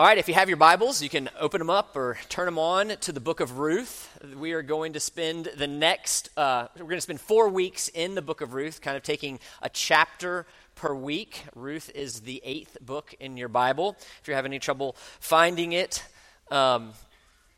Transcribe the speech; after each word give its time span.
All 0.00 0.06
right, 0.06 0.16
if 0.16 0.28
you 0.28 0.34
have 0.34 0.48
your 0.48 0.56
Bibles, 0.56 1.02
you 1.02 1.10
can 1.10 1.28
open 1.38 1.58
them 1.58 1.68
up 1.68 1.94
or 1.94 2.16
turn 2.30 2.46
them 2.46 2.58
on 2.58 2.88
to 3.02 3.12
the 3.12 3.20
book 3.20 3.40
of 3.40 3.58
Ruth. 3.58 4.08
We 4.34 4.52
are 4.52 4.62
going 4.62 4.94
to 4.94 4.98
spend 4.98 5.50
the 5.58 5.66
next, 5.66 6.30
uh, 6.38 6.68
we're 6.74 6.84
going 6.84 6.96
to 6.96 7.02
spend 7.02 7.20
four 7.20 7.50
weeks 7.50 7.88
in 7.88 8.14
the 8.14 8.22
book 8.22 8.40
of 8.40 8.54
Ruth, 8.54 8.80
kind 8.80 8.96
of 8.96 9.02
taking 9.02 9.40
a 9.60 9.68
chapter 9.68 10.46
per 10.74 10.94
week. 10.94 11.44
Ruth 11.54 11.90
is 11.94 12.20
the 12.20 12.40
eighth 12.46 12.78
book 12.80 13.14
in 13.20 13.36
your 13.36 13.50
Bible. 13.50 13.94
If 14.22 14.26
you're 14.26 14.36
having 14.36 14.52
any 14.52 14.58
trouble 14.58 14.96
finding 15.18 15.72
it, 15.72 16.02
um, 16.50 16.94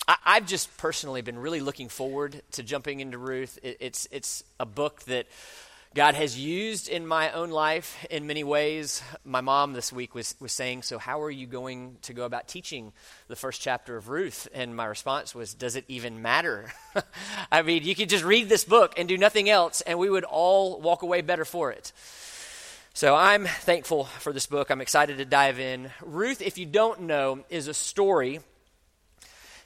I, 0.09 0.17
have 0.25 0.47
just 0.49 0.77
personally 0.79 1.23
been 1.23 1.39
really 1.39 1.61
looking 1.61 1.89
forward 1.89 2.43
to 2.51 2.65
jumping 2.65 2.99
into 2.99 3.19
Ruth. 3.19 3.57
It, 3.63 3.77
it's, 3.79 4.09
it's 4.11 4.43
a 4.59 4.67
book 4.67 5.05
that 5.05 5.29
God 5.95 6.15
has 6.15 6.39
used 6.39 6.89
in 6.89 7.07
my 7.07 7.33
own 7.33 7.51
life 7.51 8.07
in 8.09 8.27
many 8.27 8.45
ways. 8.45 9.03
My 9.27 9.43
mom 9.43 9.75
this 9.75 9.93
week 9.93 10.15
was, 10.15 10.35
was 10.41 10.51
saying, 10.51 10.83
So, 10.83 10.99
how 10.99 11.21
are 11.21 11.31
you 11.31 11.47
going 11.47 11.99
to 12.03 12.15
go 12.15 12.25
about 12.25 12.49
teaching 12.49 12.95
the 13.29 13.37
first 13.37 13.61
chapter 13.61 13.99
of 13.99 14.09
Ruth? 14.09 14.49
And 14.55 14.75
my 14.75 14.87
response 14.87 15.35
was, 15.35 15.53
Does 15.53 15.77
it 15.77 15.85
even 15.89 16.23
matter? 16.23 16.73
I 17.53 17.61
mean, 17.61 17.83
you 17.83 17.95
could 17.95 18.09
just 18.09 18.25
read 18.25 18.49
this 18.49 18.65
book 18.65 18.95
and 18.97 19.07
do 19.07 19.19
nothing 19.19 19.51
else, 19.51 19.83
and 19.83 19.99
we 19.99 20.09
would 20.09 20.25
all 20.25 20.81
walk 20.81 21.03
away 21.03 21.21
better 21.21 21.45
for 21.45 21.73
it. 21.73 21.93
So, 22.95 23.15
I'm 23.15 23.45
thankful 23.45 24.05
for 24.05 24.33
this 24.33 24.47
book. 24.47 24.71
I'm 24.71 24.81
excited 24.81 25.19
to 25.19 25.27
dive 25.27 25.61
in. 25.61 25.91
Ruth, 26.01 26.41
if 26.41 26.57
you 26.57 26.65
don't 26.65 27.03
know, 27.03 27.45
is 27.51 27.69
a 27.69 27.75
story 27.75 28.41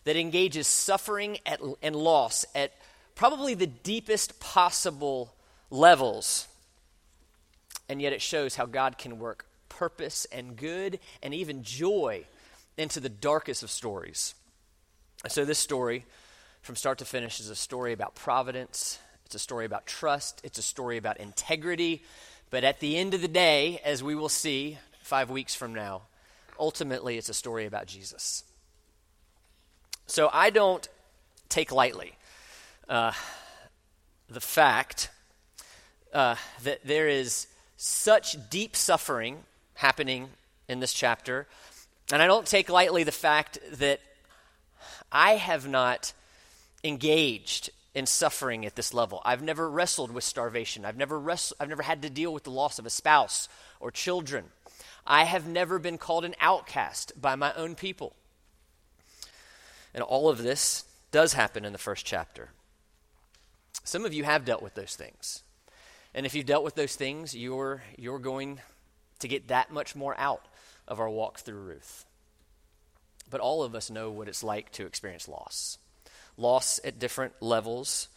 that 0.02 0.16
engages 0.16 0.66
suffering 0.66 1.38
at, 1.47 1.61
and 1.83 1.95
loss 1.95 2.45
at 2.56 2.72
probably 3.14 3.55
the 3.55 3.69
deepest 3.69 4.41
possible 4.41 5.33
levels. 5.70 6.48
And 7.88 8.02
yet 8.02 8.12
it 8.12 8.23
shows 8.23 8.56
how 8.56 8.66
God 8.66 8.98
can 8.98 9.19
work 9.19 9.47
purpose 9.69 10.27
and 10.33 10.56
good 10.56 10.98
and 11.23 11.34
even 11.34 11.62
joy 11.62 12.25
into 12.77 13.01
the 13.01 13.09
darkest 13.09 13.62
of 13.62 13.70
stories. 13.70 14.34
And 15.23 15.33
so 15.33 15.45
this 15.45 15.59
story, 15.59 16.05
from 16.62 16.77
start 16.77 16.98
to 16.98 17.05
finish, 17.05 17.41
is 17.41 17.50
a 17.50 17.56
story 17.56 17.92
about 17.92 18.14
providence. 18.14 18.98
It's 19.25 19.34
a 19.34 19.41
story 19.41 19.64
about 19.64 19.86
trust. 19.86 20.41
It's 20.45 20.58
a 20.58 20.62
story 20.62 20.97
about 20.98 21.19
integrity. 21.19 22.03
But 22.51 22.64
at 22.64 22.80
the 22.80 22.97
end 22.97 23.14
of 23.14 23.23
the 23.23 23.28
day, 23.28 23.80
as 23.84 24.03
we 24.03 24.14
will 24.14 24.28
see 24.28 24.78
five 25.01 25.30
weeks 25.30 25.55
from 25.55 25.75
now, 25.75 26.03
ultimately 26.58 27.19
it's 27.19 27.28
a 27.28 27.34
story 27.34 27.67
about 27.67 27.86
Jesus. 27.86 28.45
So 30.06 30.30
I 30.33 30.51
don't 30.51 30.89
take 31.48 31.73
lightly 31.73 32.12
uh, 32.89 33.12
the 34.28 34.41
fact 34.41 35.11
uh, 36.17 36.34
that 36.64 36.81
there 36.83 37.09
is 37.09 37.47
such 37.77 38.36
deep 38.48 38.75
suffering 38.75 39.45
happening 39.75 40.31
in 40.67 40.81
this 40.81 40.95
chapter. 40.95 41.47
And 42.11 42.23
I 42.23 42.27
don't 42.27 42.47
take 42.47 42.70
lightly 42.70 43.05
the 43.05 43.12
fact 43.12 43.58
that 43.73 44.00
I 45.12 45.33
have 45.33 45.69
not 45.69 46.14
engaged 46.83 47.69
in 47.95 48.06
suffering 48.06 48.64
at 48.64 48.77
this 48.77 48.95
level. 48.95 49.20
I've 49.27 49.42
never 49.42 49.69
wrestled 49.69 50.11
with 50.11 50.25
starvation. 50.25 50.86
I've 50.86 50.97
never, 50.97 51.23
I've 51.61 51.69
never 51.69 51.83
had 51.83 52.00
to 52.00 52.08
deal 52.08 52.33
with 52.33 52.45
the 52.45 52.51
loss 52.51 52.78
of 52.78 52.86
a 52.86 52.91
spouse 52.91 53.51
or 53.78 53.91
children. 53.91 54.47
I 55.06 55.25
have 55.25 55.47
never 55.47 55.78
been 55.78 55.98
called 55.98 56.25
an 56.25 56.34
outcast 56.41 57.12
by 57.20 57.34
my 57.36 57.53
own 57.53 57.75
people. 57.75 58.17
And 59.92 60.03
all 60.03 60.30
of 60.30 60.42
this 60.42 60.84
does 61.12 61.34
happen 61.34 61.67
in 61.67 61.73
the 61.73 61.78
first 61.78 62.06
chapter. 62.06 62.48
Some 63.84 64.06
of 64.06 64.14
you 64.14 64.25
have 64.25 64.47
dealt 64.47 64.62
with 64.62 64.75
those 64.75 64.97
things. 64.97 65.42
And 66.17 66.25
if 66.25 66.34
you've 66.34 66.47
dealt 66.47 66.64
with 66.64 66.75
those 66.75 66.97
things, 66.97 67.36
you're, 67.36 67.83
you're 67.98 68.19
going 68.19 68.59
to 69.19 69.28
get 69.28 69.48
that 69.48 69.70
much 69.70 69.95
more 69.95 70.19
out 70.19 70.48
of 70.89 70.98
our 70.98 71.11
walk 71.11 71.39
through 71.39 71.61
Ruth. 71.61 72.06
But 73.31 73.41
all 73.41 73.62
of 73.62 73.75
us 73.75 73.91
know 73.91 74.11
what 74.11 74.27
it's 74.27 74.42
like 74.42 74.73
to 74.73 74.86
experience 74.86 75.28
loss 75.28 75.78
loss 76.39 76.78
at 76.84 76.98
different 76.98 77.33
levels. 77.41 78.08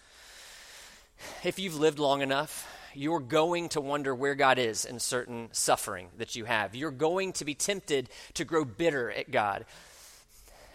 If 1.44 1.58
you've 1.58 1.80
lived 1.80 2.00
long 2.00 2.22
enough, 2.22 2.68
you're 2.94 3.22
going 3.22 3.70
to 3.70 3.82
wonder 3.82 4.14
where 4.14 4.36
God 4.36 4.60
is 4.60 4.84
in 4.84 5.00
certain 5.00 5.48
suffering 5.54 6.10
that 6.18 6.36
you 6.36 6.44
have. 6.44 6.76
You're 6.76 6.92
going 6.92 7.32
to 7.34 7.46
be 7.46 7.56
tempted 7.56 8.10
to 8.34 8.44
grow 8.44 8.66
bitter 8.66 9.10
at 9.10 9.32
God. 9.32 9.64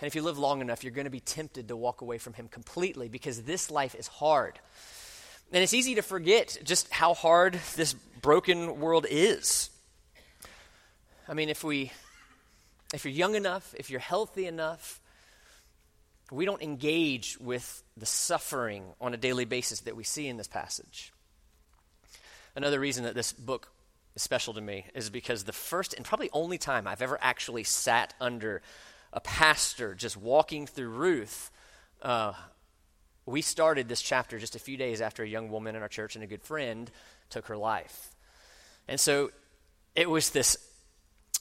And 0.00 0.06
if 0.06 0.14
you 0.14 0.22
live 0.22 0.38
long 0.38 0.62
enough, 0.62 0.84
you're 0.84 0.92
going 0.92 1.04
to 1.04 1.10
be 1.10 1.20
tempted 1.20 1.68
to 1.68 1.76
walk 1.76 2.00
away 2.00 2.16
from 2.16 2.32
Him 2.32 2.48
completely 2.48 3.08
because 3.08 3.42
this 3.42 3.70
life 3.70 3.94
is 3.94 4.06
hard. 4.06 4.58
And 5.54 5.62
it's 5.62 5.72
easy 5.72 5.94
to 5.94 6.02
forget 6.02 6.58
just 6.64 6.90
how 6.90 7.14
hard 7.14 7.60
this 7.76 7.92
broken 7.92 8.80
world 8.80 9.06
is. 9.08 9.70
I 11.28 11.34
mean, 11.34 11.48
if 11.48 11.62
we 11.62 11.92
if 12.92 13.04
you're 13.04 13.14
young 13.14 13.36
enough, 13.36 13.72
if 13.78 13.88
you're 13.88 14.00
healthy 14.00 14.48
enough, 14.48 15.00
we 16.32 16.44
don't 16.44 16.60
engage 16.60 17.38
with 17.38 17.84
the 17.96 18.04
suffering 18.04 18.82
on 19.00 19.14
a 19.14 19.16
daily 19.16 19.44
basis 19.44 19.82
that 19.82 19.94
we 19.94 20.02
see 20.02 20.26
in 20.26 20.38
this 20.38 20.48
passage. 20.48 21.12
Another 22.56 22.80
reason 22.80 23.04
that 23.04 23.14
this 23.14 23.32
book 23.32 23.68
is 24.16 24.22
special 24.22 24.54
to 24.54 24.60
me 24.60 24.86
is 24.92 25.08
because 25.08 25.44
the 25.44 25.52
first 25.52 25.94
and 25.94 26.04
probably 26.04 26.30
only 26.32 26.58
time 26.58 26.88
I've 26.88 27.02
ever 27.02 27.16
actually 27.20 27.62
sat 27.62 28.12
under 28.20 28.60
a 29.12 29.20
pastor 29.20 29.94
just 29.94 30.16
walking 30.16 30.66
through 30.66 30.88
Ruth 30.88 31.52
uh, 32.02 32.32
we 33.26 33.42
started 33.42 33.88
this 33.88 34.02
chapter 34.02 34.38
just 34.38 34.56
a 34.56 34.58
few 34.58 34.76
days 34.76 35.00
after 35.00 35.22
a 35.22 35.28
young 35.28 35.50
woman 35.50 35.76
in 35.76 35.82
our 35.82 35.88
church 35.88 36.14
and 36.14 36.24
a 36.24 36.26
good 36.26 36.42
friend 36.42 36.90
took 37.30 37.46
her 37.46 37.56
life. 37.56 38.14
And 38.86 39.00
so 39.00 39.30
it 39.94 40.10
was 40.10 40.30
this 40.30 40.56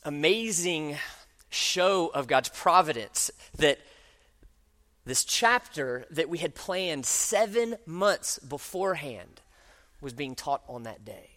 amazing 0.03 0.97
show 1.49 2.07
of 2.07 2.27
God's 2.27 2.49
providence 2.49 3.31
that 3.57 3.79
this 5.05 5.25
chapter 5.25 6.05
that 6.11 6.29
we 6.29 6.38
had 6.38 6.55
planned 6.55 7.05
seven 7.05 7.75
months 7.85 8.39
beforehand 8.39 9.41
was 10.00 10.13
being 10.13 10.35
taught 10.35 10.63
on 10.67 10.83
that 10.83 11.03
day. 11.03 11.29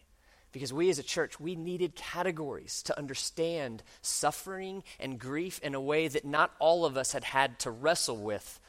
Because 0.52 0.72
we 0.72 0.88
as 0.88 0.98
a 0.98 1.02
church, 1.02 1.38
we 1.38 1.54
needed 1.54 1.96
categories 1.96 2.82
to 2.84 2.96
understand 2.96 3.82
suffering 4.00 4.84
and 4.98 5.18
grief 5.18 5.58
in 5.62 5.74
a 5.74 5.80
way 5.80 6.08
that 6.08 6.24
not 6.24 6.54
all 6.58 6.86
of 6.86 6.96
us 6.96 7.12
had 7.12 7.24
had 7.24 7.58
to 7.60 7.70
wrestle 7.70 8.16
with 8.16 8.60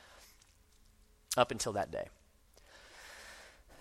up 1.38 1.52
until 1.52 1.74
that 1.74 1.92
day. 1.92 2.08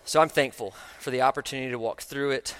So 0.05 0.21
I'm 0.21 0.29
thankful 0.29 0.75
for 1.01 1.11
the 1.11 1.23
opportunity 1.23 1.71
to 1.71 1.79
walk 1.79 2.03
through 2.03 2.31
it 2.31 2.55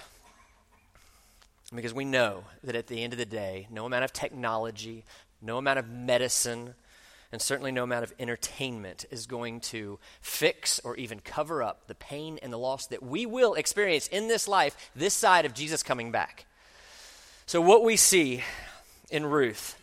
because 1.73 1.93
we 1.93 2.05
know 2.05 2.43
that 2.63 2.75
at 2.75 2.87
the 2.87 3.03
end 3.03 3.13
of 3.13 3.19
the 3.19 3.25
day, 3.25 3.67
no 3.69 3.85
amount 3.85 4.03
of 4.03 4.11
technology, 4.11 5.05
no 5.41 5.57
amount 5.57 5.79
of 5.79 5.89
medicine, 5.89 6.75
and 7.31 7.41
certainly 7.41 7.71
no 7.71 7.83
amount 7.83 8.03
of 8.03 8.13
entertainment 8.19 9.05
is 9.11 9.25
going 9.25 9.59
to 9.59 9.99
fix 10.21 10.79
or 10.83 10.95
even 10.95 11.19
cover 11.19 11.61
up 11.61 11.87
the 11.87 11.95
pain 11.95 12.39
and 12.41 12.51
the 12.51 12.57
loss 12.57 12.87
that 12.87 13.03
we 13.03 13.25
will 13.25 13.53
experience 13.53 14.07
in 14.07 14.27
this 14.27 14.47
life, 14.47 14.91
this 14.95 15.13
side 15.13 15.45
of 15.45 15.53
Jesus 15.53 15.83
coming 15.83 16.11
back. 16.11 16.45
So, 17.45 17.61
what 17.61 17.83
we 17.83 17.95
see 17.95 18.43
in 19.09 19.25
Ruth 19.25 19.77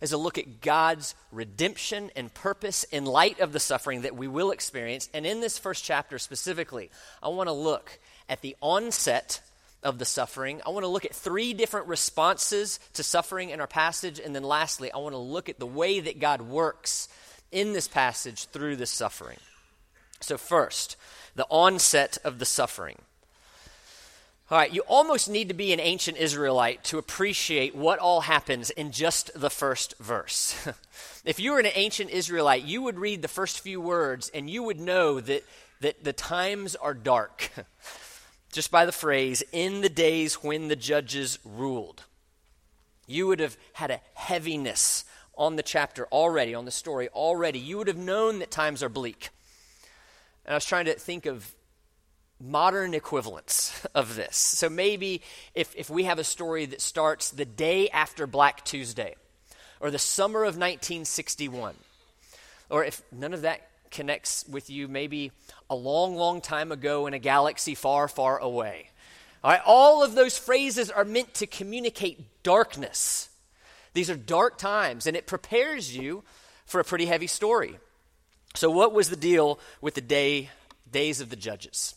is 0.00 0.12
a 0.12 0.18
look 0.18 0.38
at 0.38 0.60
God's 0.60 1.14
redemption 1.32 2.10
and 2.14 2.32
purpose 2.32 2.84
in 2.84 3.04
light 3.04 3.40
of 3.40 3.52
the 3.52 3.60
suffering 3.60 4.02
that 4.02 4.16
we 4.16 4.28
will 4.28 4.50
experience. 4.50 5.08
And 5.12 5.26
in 5.26 5.40
this 5.40 5.58
first 5.58 5.84
chapter 5.84 6.18
specifically, 6.18 6.90
I 7.22 7.28
want 7.28 7.48
to 7.48 7.52
look 7.52 7.98
at 8.28 8.40
the 8.40 8.56
onset 8.60 9.40
of 9.82 9.98
the 9.98 10.04
suffering. 10.04 10.60
I 10.66 10.70
want 10.70 10.84
to 10.84 10.88
look 10.88 11.04
at 11.04 11.14
three 11.14 11.54
different 11.54 11.86
responses 11.86 12.80
to 12.94 13.02
suffering 13.02 13.50
in 13.50 13.60
our 13.60 13.66
passage. 13.66 14.20
And 14.20 14.34
then 14.34 14.42
lastly, 14.42 14.92
I 14.92 14.98
want 14.98 15.14
to 15.14 15.18
look 15.18 15.48
at 15.48 15.58
the 15.58 15.66
way 15.66 16.00
that 16.00 16.20
God 16.20 16.42
works 16.42 17.08
in 17.50 17.72
this 17.72 17.88
passage 17.88 18.46
through 18.46 18.76
this 18.76 18.90
suffering. 18.90 19.38
So, 20.20 20.36
first, 20.36 20.96
the 21.36 21.46
onset 21.48 22.18
of 22.24 22.38
the 22.38 22.44
suffering. 22.44 22.98
All 24.50 24.56
right, 24.56 24.72
you 24.72 24.80
almost 24.88 25.28
need 25.28 25.48
to 25.48 25.54
be 25.54 25.74
an 25.74 25.80
ancient 25.80 26.16
Israelite 26.16 26.82
to 26.84 26.96
appreciate 26.96 27.74
what 27.74 27.98
all 27.98 28.22
happens 28.22 28.70
in 28.70 28.92
just 28.92 29.30
the 29.38 29.50
first 29.50 29.94
verse. 29.98 30.56
if 31.24 31.38
you 31.38 31.52
were 31.52 31.58
an 31.58 31.68
ancient 31.74 32.08
Israelite, 32.08 32.64
you 32.64 32.80
would 32.80 32.98
read 32.98 33.20
the 33.20 33.28
first 33.28 33.60
few 33.60 33.78
words 33.78 34.30
and 34.32 34.48
you 34.48 34.62
would 34.62 34.80
know 34.80 35.20
that, 35.20 35.44
that 35.82 36.02
the 36.02 36.14
times 36.14 36.74
are 36.76 36.94
dark. 36.94 37.50
just 38.52 38.70
by 38.70 38.86
the 38.86 38.92
phrase, 38.92 39.42
in 39.52 39.82
the 39.82 39.90
days 39.90 40.36
when 40.36 40.68
the 40.68 40.76
judges 40.76 41.38
ruled. 41.44 42.04
You 43.06 43.26
would 43.26 43.40
have 43.40 43.58
had 43.74 43.90
a 43.90 44.00
heaviness 44.14 45.04
on 45.36 45.56
the 45.56 45.62
chapter 45.62 46.06
already, 46.10 46.54
on 46.54 46.64
the 46.64 46.70
story 46.70 47.10
already. 47.10 47.58
You 47.58 47.76
would 47.76 47.88
have 47.88 47.98
known 47.98 48.38
that 48.38 48.50
times 48.50 48.82
are 48.82 48.88
bleak. 48.88 49.28
And 50.46 50.54
I 50.54 50.56
was 50.56 50.64
trying 50.64 50.86
to 50.86 50.94
think 50.94 51.26
of 51.26 51.54
modern 52.40 52.94
equivalents 52.94 53.86
of 53.94 54.16
this. 54.16 54.36
So 54.36 54.68
maybe 54.68 55.22
if, 55.54 55.74
if 55.76 55.90
we 55.90 56.04
have 56.04 56.18
a 56.18 56.24
story 56.24 56.66
that 56.66 56.80
starts 56.80 57.30
the 57.30 57.44
day 57.44 57.88
after 57.90 58.26
Black 58.26 58.64
Tuesday, 58.64 59.14
or 59.80 59.90
the 59.90 59.98
summer 59.98 60.40
of 60.40 60.56
1961, 60.56 61.74
or 62.70 62.84
if 62.84 63.02
none 63.12 63.32
of 63.32 63.42
that 63.42 63.68
connects 63.90 64.44
with 64.48 64.70
you, 64.70 64.88
maybe 64.88 65.32
a 65.70 65.74
long, 65.74 66.16
long 66.16 66.40
time 66.40 66.72
ago 66.72 67.06
in 67.06 67.14
a 67.14 67.18
galaxy 67.18 67.74
far, 67.74 68.08
far 68.08 68.38
away. 68.38 68.90
All, 69.42 69.52
right, 69.52 69.62
all 69.64 70.02
of 70.02 70.14
those 70.14 70.36
phrases 70.36 70.90
are 70.90 71.04
meant 71.04 71.34
to 71.34 71.46
communicate 71.46 72.42
darkness. 72.42 73.28
These 73.94 74.10
are 74.10 74.16
dark 74.16 74.58
times, 74.58 75.06
and 75.06 75.16
it 75.16 75.26
prepares 75.26 75.96
you 75.96 76.24
for 76.66 76.80
a 76.80 76.84
pretty 76.84 77.06
heavy 77.06 77.28
story. 77.28 77.78
So, 78.54 78.70
what 78.70 78.92
was 78.92 79.10
the 79.10 79.16
deal 79.16 79.58
with 79.80 79.94
the 79.94 80.00
day, 80.00 80.50
days 80.90 81.20
of 81.20 81.30
the 81.30 81.36
judges? 81.36 81.94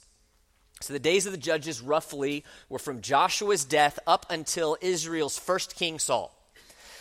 So, 0.84 0.94
the 0.94 1.00
days 1.00 1.26
of 1.26 1.32
the 1.32 1.38
judges 1.38 1.82
roughly 1.82 2.44
were 2.70 2.80
from 2.80 3.02
Joshua's 3.02 3.66
death 3.66 4.00
up 4.08 4.26
until 4.30 4.78
Israel's 4.82 5.38
first 5.38 5.76
king 5.76 6.00
Saul. 6.00 6.36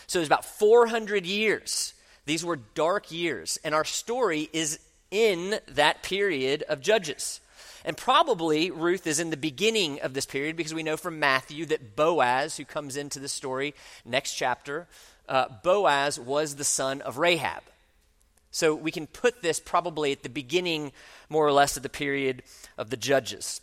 So, 0.07 0.19
it 0.19 0.21
was 0.21 0.29
about 0.29 0.45
400 0.45 1.25
years. 1.25 1.93
These 2.25 2.45
were 2.45 2.57
dark 2.57 3.11
years, 3.11 3.57
and 3.63 3.73
our 3.73 3.85
story 3.85 4.49
is 4.53 4.79
in 5.09 5.59
that 5.67 6.03
period 6.03 6.63
of 6.69 6.81
judges. 6.81 7.41
And 7.83 7.97
probably 7.97 8.69
Ruth 8.69 9.07
is 9.07 9.19
in 9.19 9.31
the 9.31 9.37
beginning 9.37 10.01
of 10.01 10.13
this 10.13 10.25
period 10.25 10.55
because 10.55 10.73
we 10.73 10.83
know 10.83 10.97
from 10.97 11.19
Matthew 11.19 11.65
that 11.67 11.95
Boaz, 11.95 12.57
who 12.57 12.65
comes 12.65 12.95
into 12.95 13.19
the 13.19 13.27
story 13.27 13.73
next 14.05 14.35
chapter, 14.35 14.87
uh, 15.27 15.47
Boaz 15.63 16.19
was 16.19 16.55
the 16.55 16.63
son 16.63 17.01
of 17.01 17.17
Rahab. 17.17 17.63
So 18.51 18.75
we 18.75 18.91
can 18.91 19.07
put 19.07 19.41
this 19.41 19.59
probably 19.59 20.11
at 20.11 20.23
the 20.23 20.29
beginning, 20.29 20.91
more 21.29 21.47
or 21.47 21.53
less, 21.53 21.77
of 21.77 21.83
the 21.83 21.89
period 21.89 22.43
of 22.77 22.89
the 22.89 22.97
judges. 22.97 23.61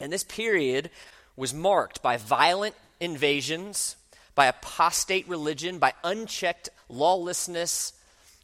And 0.00 0.12
this 0.12 0.24
period 0.24 0.90
was 1.36 1.54
marked 1.54 2.02
by 2.02 2.16
violent 2.16 2.74
invasions, 3.00 3.96
by 4.34 4.46
apostate 4.46 5.28
religion, 5.28 5.78
by 5.78 5.94
unchecked 6.04 6.68
lawlessness, 6.88 7.92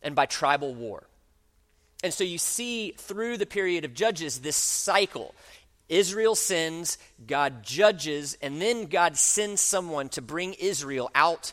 and 0.03 0.15
by 0.15 0.27
tribal 0.27 0.75
war. 0.75 1.07
And 2.05 2.13
so 2.13 2.25
you 2.25 2.39
see 2.39 2.93
through 2.93 3.39
the 3.39 3.47
period 3.47 3.85
of 3.85 3.95
Judges 3.95 4.41
this 4.41 4.57
cycle. 4.57 5.35
Israel 5.89 6.35
sins, 6.35 6.99
God 7.27 7.63
judges, 7.63 8.37
and 8.43 8.61
then 8.61 8.87
God 8.87 9.17
sends 9.17 9.61
someone 9.61 10.09
to 10.11 10.23
bring 10.23 10.55
Israel 10.55 11.11
out 11.15 11.53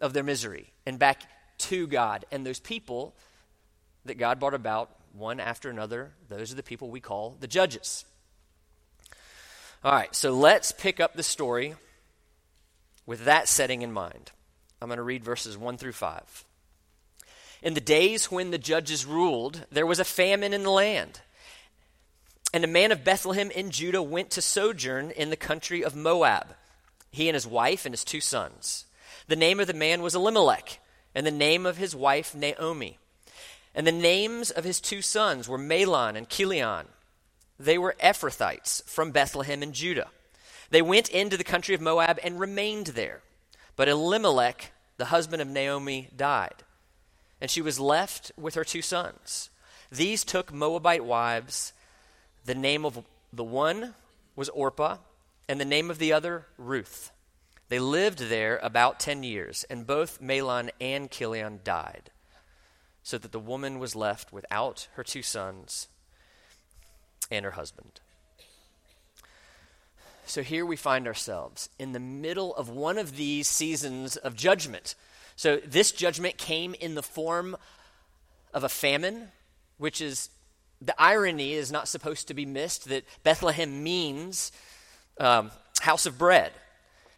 of 0.00 0.12
their 0.12 0.22
misery 0.22 0.72
and 0.86 0.98
back 0.98 1.22
to 1.58 1.86
God. 1.86 2.24
And 2.30 2.46
those 2.46 2.60
people 2.60 3.14
that 4.04 4.18
God 4.18 4.40
brought 4.40 4.54
about, 4.54 4.90
one 5.12 5.40
after 5.40 5.68
another, 5.68 6.12
those 6.28 6.52
are 6.52 6.56
the 6.56 6.62
people 6.62 6.90
we 6.90 7.00
call 7.00 7.36
the 7.40 7.48
judges. 7.48 8.04
All 9.82 9.92
right, 9.92 10.14
so 10.14 10.32
let's 10.32 10.72
pick 10.72 11.00
up 11.00 11.14
the 11.14 11.22
story 11.22 11.74
with 13.06 13.24
that 13.24 13.48
setting 13.48 13.80
in 13.80 13.92
mind. 13.92 14.30
I'm 14.82 14.88
going 14.88 14.98
to 14.98 15.02
read 15.02 15.24
verses 15.24 15.56
1 15.56 15.78
through 15.78 15.92
5. 15.92 16.44
In 17.62 17.72
the 17.72 17.80
days 17.80 18.30
when 18.30 18.50
the 18.50 18.58
judges 18.58 19.06
ruled, 19.06 19.64
there 19.72 19.86
was 19.86 19.98
a 19.98 20.04
famine 20.04 20.52
in 20.52 20.64
the 20.64 20.70
land. 20.70 21.22
And 22.52 22.62
a 22.62 22.68
man 22.68 22.92
of 22.92 23.04
Bethlehem 23.04 23.50
in 23.50 23.70
Judah 23.70 24.02
went 24.02 24.30
to 24.32 24.42
sojourn 24.42 25.12
in 25.12 25.30
the 25.30 25.36
country 25.36 25.82
of 25.82 25.96
Moab, 25.96 26.48
he 27.10 27.30
and 27.30 27.34
his 27.34 27.46
wife 27.46 27.86
and 27.86 27.94
his 27.94 28.04
two 28.04 28.20
sons. 28.20 28.84
The 29.28 29.36
name 29.36 29.60
of 29.60 29.66
the 29.66 29.72
man 29.72 30.02
was 30.02 30.14
Elimelech, 30.14 30.78
and 31.14 31.26
the 31.26 31.30
name 31.30 31.64
of 31.64 31.78
his 31.78 31.96
wife 31.96 32.34
Naomi. 32.34 32.98
And 33.74 33.86
the 33.86 33.92
names 33.92 34.50
of 34.50 34.64
his 34.64 34.78
two 34.78 35.00
sons 35.00 35.48
were 35.48 35.58
Mahlon 35.58 36.16
and 36.16 36.28
Chilion. 36.28 36.86
They 37.60 37.78
were 37.78 37.94
Ephrathites 38.02 38.82
from 38.88 39.12
Bethlehem 39.12 39.62
in 39.62 39.72
Judah. 39.72 40.08
They 40.70 40.82
went 40.82 41.08
into 41.10 41.36
the 41.36 41.44
country 41.44 41.74
of 41.74 41.80
Moab 41.80 42.18
and 42.24 42.40
remained 42.40 42.88
there. 42.88 43.20
But 43.76 43.88
Elimelech, 43.88 44.72
the 44.96 45.06
husband 45.06 45.42
of 45.42 45.48
Naomi, 45.48 46.08
died 46.16 46.64
and 47.40 47.50
she 47.50 47.62
was 47.62 47.80
left 47.80 48.32
with 48.36 48.54
her 48.54 48.64
two 48.64 48.82
sons. 48.82 49.50
These 49.90 50.24
took 50.24 50.52
Moabite 50.52 51.04
wives. 51.04 51.72
The 52.44 52.54
name 52.54 52.84
of 52.84 53.04
the 53.32 53.44
one 53.44 53.94
was 54.36 54.48
Orpah, 54.50 54.98
and 55.48 55.60
the 55.60 55.64
name 55.64 55.90
of 55.90 55.98
the 55.98 56.12
other, 56.12 56.46
Ruth. 56.58 57.10
They 57.68 57.78
lived 57.78 58.18
there 58.18 58.58
about 58.62 59.00
10 59.00 59.22
years, 59.22 59.64
and 59.70 59.86
both 59.86 60.20
Mahlon 60.20 60.70
and 60.80 61.10
Chilion 61.10 61.60
died, 61.64 62.10
so 63.02 63.18
that 63.18 63.32
the 63.32 63.38
woman 63.38 63.78
was 63.78 63.96
left 63.96 64.32
without 64.32 64.88
her 64.94 65.04
two 65.04 65.22
sons 65.22 65.88
and 67.30 67.44
her 67.44 67.52
husband. 67.52 68.00
So 70.26 70.42
here 70.42 70.64
we 70.64 70.76
find 70.76 71.06
ourselves 71.06 71.68
in 71.78 71.92
the 71.92 72.00
middle 72.00 72.54
of 72.54 72.68
one 72.68 72.98
of 72.98 73.16
these 73.16 73.48
seasons 73.48 74.16
of 74.16 74.36
judgment 74.36 74.94
so 75.40 75.56
this 75.56 75.90
judgment 75.90 76.36
came 76.36 76.74
in 76.74 76.94
the 76.94 77.02
form 77.02 77.56
of 78.52 78.62
a 78.62 78.68
famine, 78.68 79.28
which 79.78 80.02
is 80.02 80.28
the 80.82 80.94
irony 81.00 81.54
is 81.54 81.72
not 81.72 81.88
supposed 81.88 82.28
to 82.28 82.34
be 82.34 82.44
missed 82.44 82.90
that 82.90 83.04
Bethlehem 83.22 83.82
means 83.82 84.52
um, 85.18 85.50
house 85.80 86.04
of 86.04 86.18
bread. 86.18 86.52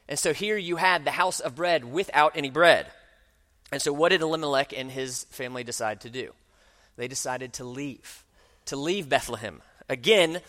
And 0.08 0.16
so 0.16 0.32
here 0.32 0.56
you 0.56 0.76
had 0.76 1.04
the 1.04 1.10
house 1.10 1.40
of 1.40 1.56
bread 1.56 1.84
without 1.84 2.36
any 2.36 2.48
bread. 2.48 2.86
And 3.72 3.82
so 3.82 3.92
what 3.92 4.10
did 4.10 4.20
Elimelech 4.20 4.72
and 4.72 4.88
his 4.88 5.24
family 5.24 5.64
decide 5.64 6.02
to 6.02 6.08
do? 6.08 6.30
They 6.94 7.08
decided 7.08 7.54
to 7.54 7.64
leave, 7.64 8.24
to 8.66 8.76
leave 8.76 9.08
Bethlehem. 9.08 9.62
Again, 9.92 10.40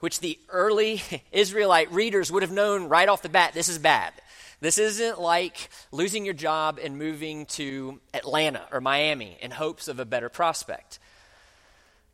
which 0.00 0.18
the 0.18 0.36
early 0.48 1.00
Israelite 1.32 1.92
readers 1.92 2.32
would 2.32 2.42
have 2.42 2.50
known 2.50 2.88
right 2.88 3.08
off 3.08 3.22
the 3.22 3.28
bat 3.28 3.54
this 3.54 3.68
is 3.68 3.78
bad. 3.78 4.12
This 4.60 4.78
isn't 4.78 5.20
like 5.20 5.70
losing 5.92 6.24
your 6.24 6.34
job 6.34 6.80
and 6.82 6.98
moving 6.98 7.46
to 7.46 8.00
Atlanta 8.12 8.66
or 8.72 8.80
Miami 8.80 9.38
in 9.40 9.52
hopes 9.52 9.86
of 9.86 10.00
a 10.00 10.04
better 10.04 10.28
prospect. 10.28 10.98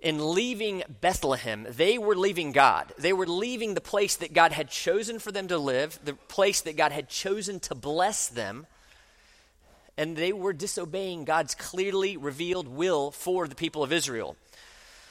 In 0.01 0.35
leaving 0.35 0.83
Bethlehem, 1.01 1.67
they 1.69 1.97
were 1.97 2.15
leaving 2.15 2.53
God. 2.53 2.93
They 2.99 3.15
were 3.15 3.27
leaving 3.27 3.73
the 3.73 3.81
place 3.81 4.17
that 4.17 4.35
God 4.35 4.53
had 4.53 4.69
chosen 4.69 5.19
for 5.19 5.33
them 5.33 5.49
to 5.49 5.57
live, 5.57 5.99
the 6.05 6.13
place 6.13 6.61
that 6.61 6.77
God 6.77 6.93
had 6.93 7.09
chosen 7.09 7.59
to 7.61 7.75
bless 7.75 8.29
them, 8.29 8.67
and 9.97 10.15
they 10.15 10.33
were 10.33 10.53
disobeying 10.53 11.25
God's 11.25 11.55
clearly 11.55 12.19
revealed 12.19 12.69
will 12.69 13.11
for 13.11 13.49
the 13.49 13.55
people 13.55 13.83
of 13.83 13.95
Israel. 13.95 14.37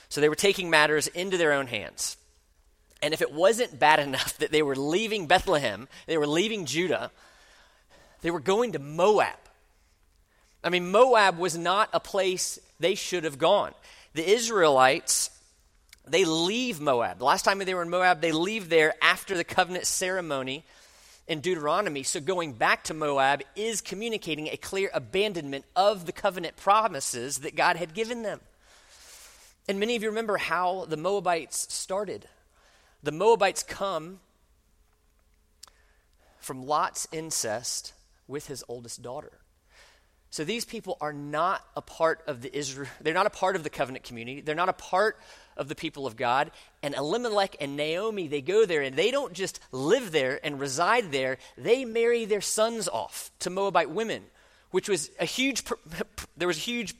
So 0.10 0.22
they 0.22 0.30
were 0.30 0.36
taking 0.36 0.70
matters 0.70 1.08
into 1.08 1.38
their 1.38 1.54
own 1.54 1.68
hands. 1.68 2.18
And 3.02 3.14
if 3.14 3.22
it 3.22 3.32
wasn't 3.32 3.80
bad 3.80 4.00
enough 4.00 4.38
that 4.38 4.52
they 4.52 4.64
were 4.64 4.76
leaving 4.76 5.28
Bethlehem, 5.28 5.88
they 6.08 6.18
were 6.18 6.28
leaving 6.28 6.66
Judah, 6.66 7.12
they 8.22 8.32
were 8.32 8.40
going 8.40 8.72
to 8.72 8.80
Moab. 8.80 9.38
I 10.64 10.70
mean, 10.70 10.90
Moab 10.90 11.38
was 11.38 11.58
not 11.58 11.90
a 11.94 12.00
place 12.00 12.58
they 12.80 12.96
should 12.96 13.24
have 13.24 13.38
gone. 13.38 13.74
The 14.14 14.28
Israelites, 14.28 15.30
they 16.08 16.26
leave 16.26 16.80
Moab. 16.80 17.20
The 17.20 17.26
last 17.26 17.46
time 17.46 17.60
they 17.60 17.74
were 17.74 17.84
in 17.84 17.90
Moab, 17.90 18.22
they 18.22 18.32
leave 18.32 18.70
there 18.70 18.96
after 19.02 19.36
the 19.36 19.44
covenant 19.44 19.86
ceremony 19.86 20.64
in 21.28 21.42
Deuteronomy. 21.42 22.04
So 22.04 22.20
going 22.20 22.54
back 22.54 22.86
to 22.86 22.94
Moab 22.94 23.44
is 23.56 23.82
communicating 23.82 24.48
a 24.48 24.58
clear 24.58 24.90
abandonment 24.94 25.66
of 25.76 26.06
the 26.06 26.12
covenant 26.12 26.56
promises 26.56 27.40
that 27.40 27.56
God 27.56 27.76
had 27.76 27.94
given 27.94 28.24
them. 28.24 28.40
And 29.68 29.80
many 29.80 29.96
of 29.96 30.04
you 30.04 30.10
remember 30.10 30.38
how 30.38 30.86
the 30.86 30.98
Moabites 30.98 31.74
started 31.74 32.28
the 33.06 33.12
Moabites 33.12 33.62
come 33.62 34.20
from 36.40 36.66
Lot's 36.66 37.08
incest 37.12 37.94
with 38.28 38.48
his 38.48 38.64
oldest 38.68 39.04
daughter. 39.04 39.32
So 40.32 40.44
these 40.44 40.66
people 40.66 40.98
are 41.00 41.14
not 41.14 41.64
a 41.76 41.82
part 41.82 42.24
of 42.26 42.42
the 42.42 42.56
Israel, 42.56 42.90
they're 43.02 43.14
not 43.14 43.28
a 43.28 43.30
part 43.30 43.56
of 43.56 43.64
the 43.64 43.70
covenant 43.70 44.06
community. 44.06 44.42
They're 44.42 44.56
not 44.56 44.70
a 44.70 44.74
part 44.74 45.20
of 45.56 45.70
the 45.70 45.76
people 45.76 46.08
of 46.08 46.18
God. 46.18 46.50
And 46.82 46.96
Elimelech 46.96 47.58
and 47.62 47.78
Naomi, 47.78 48.28
they 48.28 48.42
go 48.42 48.66
there 48.66 48.82
and 48.82 48.96
they 48.96 49.12
don't 49.12 49.34
just 49.34 49.60
live 49.72 50.12
there 50.12 50.40
and 50.44 50.60
reside 50.60 51.12
there, 51.12 51.38
they 51.58 51.86
marry 51.86 52.26
their 52.26 52.42
sons 52.42 52.88
off 52.88 53.30
to 53.40 53.52
Moabite 53.52 53.92
women, 53.92 54.24
which 54.72 54.90
was 54.90 55.12
a 55.20 55.26
huge, 55.26 55.64
there 56.38 56.48
was 56.48 56.58
a 56.58 56.62
huge 56.62 56.96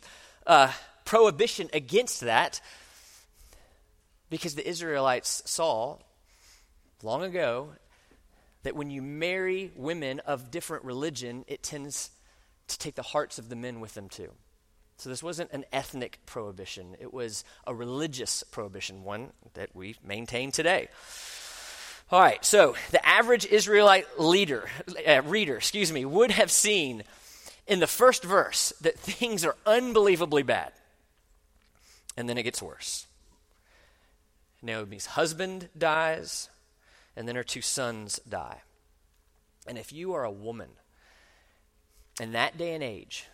uh, 0.46 0.72
prohibition 1.06 1.70
against 1.74 2.22
that 2.22 2.60
because 4.30 4.56
the 4.56 4.68
Israelites 4.68 5.44
saw 5.46 5.98
long 7.04 7.24
ago 7.24 7.70
that 8.64 8.76
when 8.76 8.90
you 8.90 9.02
marry 9.02 9.72
women 9.76 10.20
of 10.22 10.50
different 10.50 10.84
religion, 10.84 11.46
it 11.48 11.62
tends 11.62 12.10
to 12.68 12.78
take 12.80 12.96
the 12.96 13.04
hearts 13.04 13.38
of 13.38 13.48
the 13.48 13.56
men 13.56 13.80
with 13.80 13.94
them 13.94 14.10
too. 14.10 14.32
So 14.98 15.10
this 15.10 15.22
wasn't 15.22 15.52
an 15.52 15.66
ethnic 15.72 16.20
prohibition, 16.26 16.96
it 17.00 17.14
was 17.14 17.44
a 17.68 17.76
religious 17.76 18.44
prohibition, 18.44 19.04
one 19.04 19.32
that 19.54 19.76
we 19.76 19.96
maintain 20.04 20.52
today. 20.52 20.88
All 22.12 22.22
right, 22.22 22.44
so 22.46 22.76
the 22.92 23.06
average 23.06 23.46
Israelite 23.46 24.20
leader, 24.20 24.70
uh, 25.08 25.22
reader, 25.24 25.58
excuse 25.58 25.92
me, 25.92 26.06
would 26.06 26.32
have 26.32 26.52
seen 26.52 27.04
in 27.68 27.80
the 27.80 27.88
first 27.88 28.24
verse 28.24 28.74
that 28.82 28.98
things 28.98 29.44
are 29.44 29.56
unbelievably 29.66 30.44
bad. 30.44 30.72
And 32.18 32.30
then 32.30 32.38
it 32.38 32.44
gets 32.44 32.62
worse. 32.62 33.08
Naomi's 34.62 35.06
husband 35.06 35.70
dies, 35.78 36.50
and 37.16 37.28
then 37.28 37.36
her 37.36 37.44
two 37.44 37.62
sons 37.62 38.20
die. 38.28 38.62
And 39.68 39.78
if 39.78 39.92
you 39.92 40.14
are 40.14 40.24
a 40.24 40.32
woman 40.32 40.70
in 42.20 42.32
that 42.32 42.58
day 42.58 42.74
and 42.74 42.84
age 42.84 43.28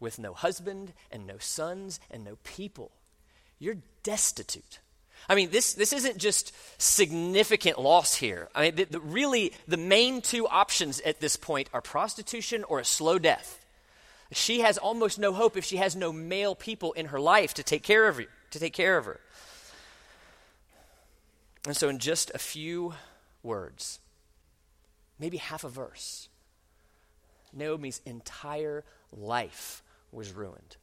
with 0.00 0.18
no 0.18 0.32
husband 0.32 0.92
and 1.10 1.26
no 1.26 1.38
sons 1.38 2.00
and 2.10 2.24
no 2.24 2.36
people, 2.42 2.92
you're 3.58 3.78
destitute. 4.02 4.80
I 5.28 5.34
mean, 5.34 5.50
this, 5.50 5.74
this 5.74 5.92
isn't 5.92 6.18
just 6.18 6.52
significant 6.80 7.78
loss 7.78 8.14
here. 8.16 8.48
I 8.54 8.62
mean, 8.62 8.74
the, 8.74 8.84
the, 8.84 9.00
really, 9.00 9.52
the 9.66 9.76
main 9.76 10.20
two 10.20 10.46
options 10.46 11.00
at 11.00 11.20
this 11.20 11.36
point 11.36 11.70
are 11.72 11.80
prostitution 11.80 12.64
or 12.64 12.78
a 12.78 12.84
slow 12.84 13.18
death. 13.18 13.63
She 14.34 14.60
has 14.60 14.78
almost 14.78 15.18
no 15.18 15.32
hope 15.32 15.56
if 15.56 15.64
she 15.64 15.76
has 15.76 15.94
no 15.94 16.12
male 16.12 16.56
people 16.56 16.92
in 16.94 17.06
her 17.06 17.20
life 17.20 17.54
to 17.54 17.62
take 17.62 17.84
care 17.84 18.08
of 18.08 18.16
her. 18.16 18.24
To 18.50 18.58
take 18.58 18.72
care 18.72 18.98
of 18.98 19.04
her. 19.04 19.20
And 21.66 21.76
so, 21.76 21.88
in 21.88 21.98
just 21.98 22.30
a 22.34 22.38
few 22.38 22.94
words, 23.42 24.00
maybe 25.18 25.36
half 25.36 25.64
a 25.64 25.68
verse, 25.68 26.28
Naomi's 27.52 28.00
entire 28.04 28.84
life 29.12 29.82
was 30.10 30.32
ruined. 30.32 30.76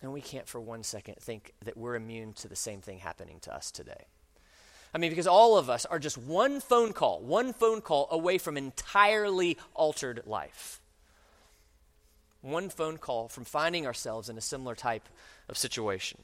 And 0.00 0.12
we 0.12 0.20
can't 0.20 0.48
for 0.48 0.60
one 0.60 0.82
second 0.82 1.16
think 1.18 1.54
that 1.64 1.76
we're 1.76 1.96
immune 1.96 2.32
to 2.34 2.48
the 2.48 2.56
same 2.56 2.80
thing 2.80 2.98
happening 2.98 3.38
to 3.40 3.54
us 3.54 3.70
today. 3.70 4.06
I 4.94 4.98
mean, 4.98 5.10
because 5.10 5.26
all 5.26 5.56
of 5.56 5.70
us 5.70 5.86
are 5.86 5.98
just 5.98 6.18
one 6.18 6.60
phone 6.60 6.92
call, 6.92 7.20
one 7.20 7.52
phone 7.52 7.80
call 7.80 8.08
away 8.10 8.38
from 8.38 8.56
entirely 8.56 9.58
altered 9.74 10.22
life. 10.26 10.81
One 12.42 12.68
phone 12.68 12.98
call 12.98 13.28
from 13.28 13.44
finding 13.44 13.86
ourselves 13.86 14.28
in 14.28 14.36
a 14.36 14.42
similar 14.42 14.74
type 14.74 15.08
of 15.48 15.56
situation. 15.56 16.20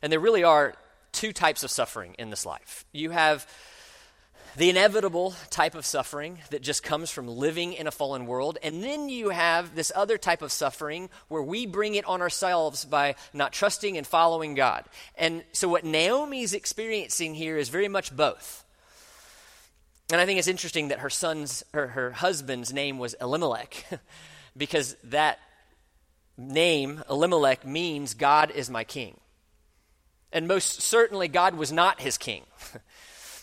And 0.00 0.12
there 0.12 0.20
really 0.20 0.44
are 0.44 0.74
two 1.12 1.32
types 1.32 1.62
of 1.62 1.70
suffering 1.70 2.14
in 2.18 2.30
this 2.30 2.46
life. 2.46 2.84
You 2.92 3.10
have 3.10 3.46
the 4.56 4.68
inevitable 4.68 5.34
type 5.48 5.74
of 5.74 5.86
suffering 5.86 6.38
that 6.50 6.62
just 6.62 6.82
comes 6.82 7.10
from 7.10 7.26
living 7.26 7.72
in 7.72 7.86
a 7.86 7.90
fallen 7.90 8.26
world. 8.26 8.58
And 8.62 8.82
then 8.82 9.08
you 9.08 9.30
have 9.30 9.74
this 9.74 9.90
other 9.94 10.18
type 10.18 10.42
of 10.42 10.52
suffering 10.52 11.08
where 11.28 11.42
we 11.42 11.64
bring 11.66 11.94
it 11.94 12.04
on 12.04 12.20
ourselves 12.20 12.84
by 12.84 13.14
not 13.32 13.52
trusting 13.52 13.96
and 13.96 14.06
following 14.06 14.54
God. 14.54 14.84
And 15.16 15.44
so, 15.52 15.68
what 15.68 15.84
Naomi's 15.84 16.52
experiencing 16.52 17.34
here 17.34 17.56
is 17.56 17.70
very 17.70 17.88
much 17.88 18.14
both. 18.14 18.64
And 20.10 20.20
I 20.20 20.26
think 20.26 20.38
it's 20.38 20.48
interesting 20.48 20.88
that 20.88 20.98
her 20.98 21.08
son's, 21.08 21.64
her, 21.72 21.86
her 21.88 22.10
husband's 22.10 22.72
name 22.72 22.98
was 22.98 23.14
Elimelech, 23.14 23.86
because 24.56 24.96
that 25.04 25.38
name, 26.36 27.02
Elimelech, 27.08 27.66
means 27.66 28.14
God 28.14 28.50
is 28.50 28.70
my 28.70 28.84
king. 28.84 29.18
And 30.32 30.48
most 30.48 30.80
certainly, 30.80 31.28
God 31.28 31.54
was 31.54 31.72
not 31.72 32.00
his 32.00 32.16
king. 32.16 32.44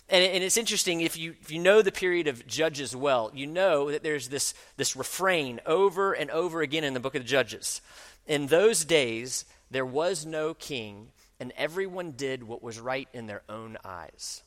And, 0.09 0.23
and 0.23 0.43
it's 0.43 0.57
interesting, 0.57 1.01
if 1.01 1.17
you, 1.17 1.35
if 1.39 1.51
you 1.51 1.59
know 1.59 1.83
the 1.83 1.91
period 1.91 2.27
of 2.27 2.47
Judges 2.47 2.95
well, 2.95 3.29
you 3.33 3.45
know 3.45 3.91
that 3.91 4.01
there's 4.01 4.29
this, 4.29 4.55
this 4.75 4.95
refrain 4.95 5.59
over 5.67 6.13
and 6.13 6.31
over 6.31 6.61
again 6.61 6.83
in 6.83 6.95
the 6.95 6.99
book 6.99 7.13
of 7.13 7.21
the 7.21 7.27
Judges. 7.27 7.81
In 8.25 8.47
those 8.47 8.85
days, 8.85 9.45
there 9.69 9.85
was 9.85 10.25
no 10.25 10.55
king, 10.55 11.09
and 11.39 11.53
everyone 11.55 12.11
did 12.11 12.43
what 12.43 12.63
was 12.63 12.79
right 12.79 13.07
in 13.13 13.27
their 13.27 13.43
own 13.47 13.77
eyes. 13.85 14.41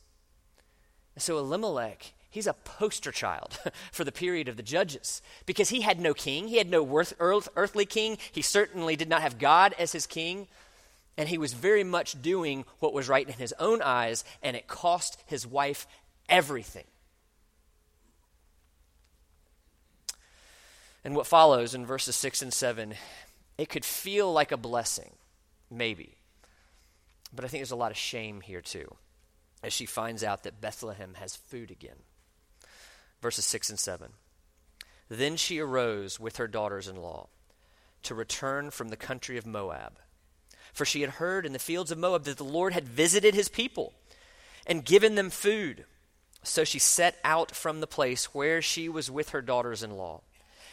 So 1.17 1.39
Elimelech, 1.39 2.13
he's 2.33 2.49
a 2.49 2.55
poster 2.55 3.13
child 3.13 3.59
for 3.93 4.03
the 4.03 4.11
period 4.11 4.49
of 4.49 4.57
the 4.57 4.63
judges 4.65 5.23
because 5.47 5.69
he 5.69 5.83
had 5.83 6.01
no 6.01 6.13
king. 6.13 6.49
He 6.49 6.57
had 6.57 6.69
no 6.69 6.83
worth, 6.83 7.15
earth, 7.21 7.49
earthly 7.55 7.87
king. 7.87 8.19
He 8.33 8.43
certainly 8.43 8.97
did 8.97 9.09
not 9.09 9.23
have 9.23 9.39
God 9.39 9.75
as 9.79 9.93
his 9.93 10.07
king. 10.09 10.49
And 11.17 11.29
he 11.29 11.39
was 11.39 11.53
very 11.53 11.85
much 11.85 12.21
doing 12.21 12.65
what 12.81 12.95
was 12.95 13.09
right 13.09 13.29
in 13.29 13.35
his 13.35 13.55
own 13.61 13.83
eyes, 13.83 14.25
and 14.43 14.57
it 14.57 14.67
cost 14.67 15.23
his 15.27 15.47
wife 15.47 15.87
everything. 16.29 16.87
And 21.05 21.15
what 21.15 21.27
follows 21.27 21.75
in 21.75 21.85
verses 21.85 22.17
6 22.17 22.43
and 22.43 22.53
7, 22.53 22.95
it 23.59 23.69
could 23.69 23.85
feel 23.85 24.33
like 24.33 24.53
a 24.53 24.57
blessing, 24.57 25.13
maybe. 25.71 26.17
But 27.35 27.45
I 27.45 27.49
think 27.49 27.61
there's 27.61 27.73
a 27.73 27.77
lot 27.77 27.91
of 27.91 27.97
shame 27.99 28.41
here 28.41 28.63
too, 28.63 28.97
as 29.63 29.73
she 29.73 29.85
finds 29.85 30.25
out 30.25 30.45
that 30.45 30.61
Bethlehem 30.61 31.15
has 31.15 31.37
food 31.37 31.71
again. 31.71 31.97
Verses 33.23 33.47
6 33.47 33.71
and 33.71 33.79
7. 33.79 34.13
Then 35.09 35.37
she 35.37 35.59
arose 35.59 36.21
with 36.21 36.37
her 36.37 36.47
daughters 36.47 36.89
in 36.89 36.97
law 36.97 37.29
to 38.03 38.15
return 38.15 38.71
from 38.71 38.91
the 38.91 38.97
country 38.97 39.39
of 39.39 39.47
Moab 39.47 39.99
for 40.73 40.85
she 40.85 41.03
had 41.03 41.11
heard 41.11 41.45
in 41.45 41.53
the 41.53 41.59
fields 41.59 41.91
of 41.91 41.99
Moab 41.99 42.25
that 42.25 42.39
the 42.39 42.45
Lord 42.45 42.73
had 42.73 42.89
visited 42.89 43.35
his 43.35 43.49
people 43.49 43.93
and 44.67 44.85
given 44.85 45.15
them 45.15 45.31
food. 45.31 45.85
So 46.43 46.65
she 46.65 46.79
set 46.79 47.19
out 47.23 47.55
from 47.55 47.81
the 47.81 47.87
place 47.87 48.35
where 48.35 48.63
she 48.63 48.89
was 48.89 49.11
with 49.11 49.31
her 49.31 49.43
daughters 49.43 49.83
in 49.83 49.97
law, 49.97 50.23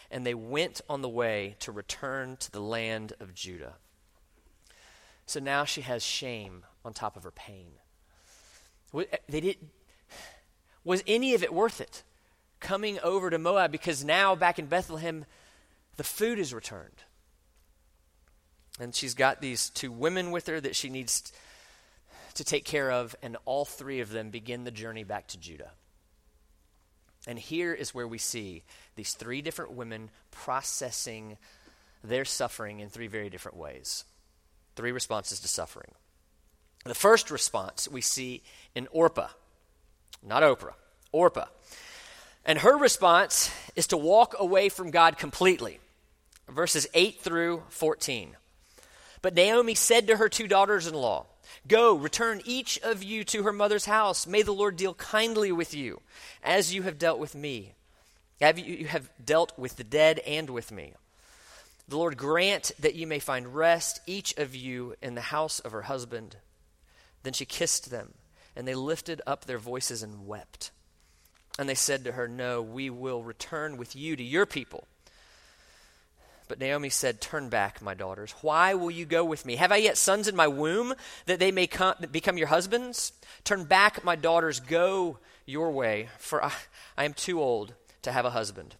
and 0.09 0.25
they 0.25 0.33
went 0.33 0.81
on 0.89 1.01
the 1.01 1.09
way 1.09 1.55
to 1.59 1.71
return 1.71 2.37
to 2.37 2.51
the 2.51 2.61
land 2.61 3.13
of 3.19 3.35
Judah. 3.35 3.75
So 5.25 5.39
now 5.39 5.65
she 5.65 5.81
has 5.81 6.01
shame 6.01 6.63
on 6.83 6.93
top 6.93 7.15
of 7.15 7.23
her 7.23 7.31
pain. 7.31 7.73
They 9.27 9.41
did, 9.41 9.57
was 10.83 11.03
any 11.05 11.35
of 11.35 11.43
it 11.43 11.53
worth 11.53 11.79
it? 11.79 12.01
Coming 12.59 12.99
over 12.99 13.29
to 13.29 13.37
Moab 13.37 13.71
because 13.71 14.03
now 14.03 14.35
back 14.35 14.59
in 14.59 14.65
Bethlehem, 14.65 15.25
the 15.97 16.03
food 16.03 16.39
is 16.39 16.53
returned. 16.53 17.03
And 18.79 18.95
she's 18.95 19.13
got 19.13 19.41
these 19.41 19.69
two 19.69 19.91
women 19.91 20.31
with 20.31 20.47
her 20.47 20.59
that 20.59 20.75
she 20.75 20.89
needs 20.89 21.31
to 22.35 22.43
take 22.43 22.63
care 22.63 22.91
of, 22.91 23.15
and 23.21 23.35
all 23.45 23.65
three 23.65 23.99
of 23.99 24.09
them 24.09 24.29
begin 24.29 24.63
the 24.63 24.71
journey 24.71 25.03
back 25.03 25.27
to 25.27 25.37
Judah. 25.37 25.71
And 27.27 27.37
here 27.37 27.73
is 27.73 27.93
where 27.93 28.07
we 28.07 28.17
see 28.17 28.63
these 28.95 29.13
three 29.13 29.41
different 29.41 29.73
women 29.73 30.09
processing 30.31 31.37
their 32.03 32.23
suffering 32.23 32.79
in 32.79 32.89
three 32.89 33.07
very 33.07 33.29
different 33.29 33.57
ways. 33.57 34.05
Three 34.75 34.93
responses 34.93 35.41
to 35.41 35.47
suffering. 35.49 35.91
The 36.85 36.95
first 36.95 37.29
response 37.29 37.89
we 37.89 37.99
see 37.99 38.41
in 38.73 38.87
Orpah, 38.91 39.27
not 40.25 40.43
Oprah, 40.43 40.75
Orpah. 41.11 41.47
And 42.45 42.59
her 42.59 42.77
response 42.77 43.51
is 43.75 43.87
to 43.87 43.97
walk 43.97 44.35
away 44.39 44.69
from 44.69 44.91
God 44.91 45.17
completely. 45.17 45.79
Verses 46.47 46.87
8 46.93 47.19
through 47.19 47.63
14. 47.69 48.35
But 49.21 49.35
Naomi 49.35 49.75
said 49.75 50.07
to 50.07 50.17
her 50.17 50.29
two 50.29 50.47
daughters 50.47 50.87
in 50.87 50.93
law, 50.93 51.25
Go, 51.67 51.95
return 51.95 52.41
each 52.45 52.79
of 52.79 53.03
you 53.03 53.23
to 53.25 53.43
her 53.43 53.51
mother's 53.51 53.85
house. 53.85 54.25
May 54.25 54.41
the 54.41 54.53
Lord 54.53 54.75
deal 54.75 54.93
kindly 54.93 55.51
with 55.51 55.73
you, 55.73 56.01
as 56.43 56.73
you 56.73 56.83
have 56.83 56.97
dealt 56.97 57.19
with 57.19 57.35
me. 57.35 57.73
Have 58.41 58.57
you, 58.57 58.73
you 58.73 58.85
have 58.85 59.09
dealt 59.23 59.57
with 59.57 59.75
the 59.75 59.83
dead 59.83 60.19
and 60.19 60.49
with 60.49 60.71
me. 60.71 60.93
The 61.87 61.97
Lord 61.97 62.17
grant 62.17 62.71
that 62.79 62.95
you 62.95 63.07
may 63.07 63.19
find 63.19 63.55
rest, 63.55 63.99
each 64.05 64.37
of 64.37 64.55
you, 64.55 64.95
in 65.01 65.15
the 65.15 65.21
house 65.21 65.59
of 65.59 65.71
her 65.71 65.83
husband. 65.83 66.37
Then 67.23 67.33
she 67.33 67.45
kissed 67.45 67.89
them, 67.89 68.13
and 68.55 68.67
they 68.67 68.75
lifted 68.75 69.21
up 69.27 69.45
their 69.45 69.57
voices 69.57 70.01
and 70.01 70.25
wept. 70.25 70.71
And 71.59 71.67
they 71.67 71.75
said 71.75 72.05
to 72.05 72.13
her, 72.13 72.25
No, 72.25 72.61
we 72.61 72.89
will 72.89 73.21
return 73.21 73.75
with 73.75 73.93
you 73.93 74.15
to 74.15 74.23
your 74.23 74.45
people. 74.45 74.87
But 76.47 76.57
Naomi 76.57 76.89
said, 76.89 77.19
Turn 77.19 77.49
back, 77.49 77.81
my 77.81 77.93
daughters. 77.93 78.33
Why 78.39 78.75
will 78.75 78.89
you 78.89 79.05
go 79.05 79.25
with 79.25 79.45
me? 79.45 79.57
Have 79.57 79.73
I 79.73 79.75
yet 79.75 79.97
sons 79.97 80.29
in 80.29 80.37
my 80.37 80.47
womb 80.47 80.93
that 81.25 81.37
they 81.37 81.51
may 81.51 81.67
come, 81.67 81.95
become 82.11 82.37
your 82.37 82.47
husbands? 82.47 83.11
Turn 83.43 83.65
back, 83.65 84.05
my 84.05 84.15
daughters. 84.15 84.61
Go 84.61 85.19
your 85.45 85.69
way, 85.71 86.07
for 86.17 86.41
I, 86.41 86.53
I 86.97 87.03
am 87.03 87.13
too 87.13 87.41
old 87.41 87.73
to 88.03 88.13
have 88.13 88.23
a 88.23 88.29
husband. 88.29 88.75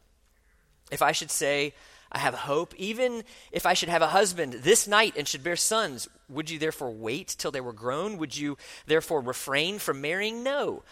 If 0.90 1.02
I 1.02 1.12
should 1.12 1.32
say, 1.32 1.74
I 2.14 2.20
have 2.20 2.34
hope, 2.34 2.74
even 2.78 3.26
if 3.52 3.66
I 3.66 3.74
should 3.74 3.90
have 3.90 4.02
a 4.02 4.08
husband 4.08 4.54
this 4.54 4.88
night 4.88 5.16
and 5.18 5.28
should 5.28 5.44
bear 5.44 5.58
sons, 5.58 6.08
would 6.30 6.50
you 6.50 6.58
therefore 6.58 6.92
wait 6.92 7.36
till 7.38 7.52
they 7.52 7.60
were 7.60 7.74
grown? 7.74 8.18
Would 8.18 8.38
you 8.38 8.58
therefore 8.88 9.20
refrain 9.20 9.80
from 9.80 10.00
marrying? 10.00 10.44
No, 10.44 10.84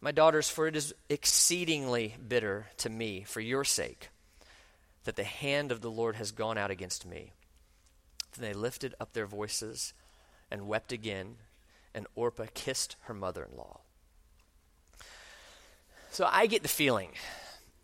my 0.00 0.12
daughters, 0.12 0.48
for 0.48 0.66
it 0.66 0.76
is 0.76 0.94
exceedingly 1.08 2.16
bitter 2.26 2.66
to 2.78 2.88
me 2.88 3.24
for 3.26 3.40
your 3.40 3.64
sake 3.64 4.08
that 5.04 5.16
the 5.16 5.24
hand 5.24 5.72
of 5.72 5.80
the 5.80 5.90
Lord 5.90 6.16
has 6.16 6.32
gone 6.32 6.58
out 6.58 6.70
against 6.70 7.06
me. 7.06 7.32
Then 8.36 8.48
they 8.48 8.54
lifted 8.54 8.94
up 9.00 9.12
their 9.12 9.26
voices 9.26 9.92
and 10.50 10.66
wept 10.66 10.92
again, 10.92 11.36
and 11.94 12.06
Orpah 12.14 12.46
kissed 12.54 12.96
her 13.02 13.14
mother 13.14 13.46
in 13.50 13.56
law. 13.56 13.80
So 16.10 16.28
I 16.30 16.46
get 16.46 16.62
the 16.62 16.68
feeling 16.68 17.10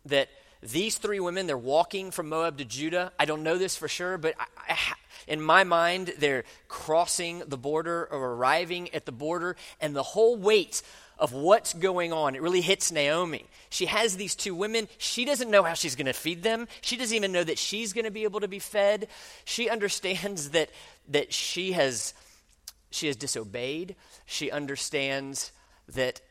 that 0.05 0.29
these 0.61 0.97
three 0.97 1.19
women, 1.19 1.47
they're 1.47 1.57
walking 1.57 2.11
from 2.11 2.29
Moab 2.29 2.57
to 2.57 2.65
Judah. 2.65 3.11
I 3.19 3.25
don't 3.25 3.43
know 3.43 3.57
this 3.57 3.75
for 3.75 3.87
sure, 3.87 4.17
but 4.17 4.33
I, 4.39 4.73
I, 4.73 4.77
in 5.27 5.41
my 5.41 5.63
mind, 5.63 6.13
they're 6.17 6.45
crossing 6.67 7.43
the 7.47 7.57
border 7.57 8.07
or 8.09 8.33
arriving 8.33 8.93
at 8.93 9.05
the 9.05 9.11
border, 9.11 9.55
and 9.79 9.95
the 9.95 10.03
whole 10.03 10.35
weight 10.35 10.81
of 11.19 11.33
what's 11.33 11.73
going 11.73 12.13
on. 12.13 12.35
It 12.35 12.41
really 12.41 12.61
hits 12.61 12.91
Naomi. 12.91 13.45
She 13.69 13.85
has 13.87 14.17
these 14.17 14.35
two 14.35 14.55
women. 14.55 14.87
She 14.97 15.25
doesn't 15.25 15.49
know 15.49 15.63
how 15.63 15.73
she's 15.73 15.95
going 15.95 16.05
to 16.07 16.13
feed 16.13 16.43
them. 16.43 16.67
She 16.81 16.97
doesn't 16.97 17.15
even 17.15 17.31
know 17.31 17.43
that 17.43 17.57
she's 17.57 17.93
going 17.93 18.05
to 18.05 18.11
be 18.11 18.23
able 18.23 18.39
to 18.41 18.47
be 18.47 18.59
fed. 18.59 19.07
She 19.45 19.69
understands 19.69 20.51
that, 20.51 20.69
that 21.09 21.33
she, 21.33 21.73
has, 21.73 22.13
she 22.91 23.07
has 23.07 23.15
disobeyed. 23.15 23.95
She 24.25 24.51
understands 24.51 25.51
that 25.89 26.21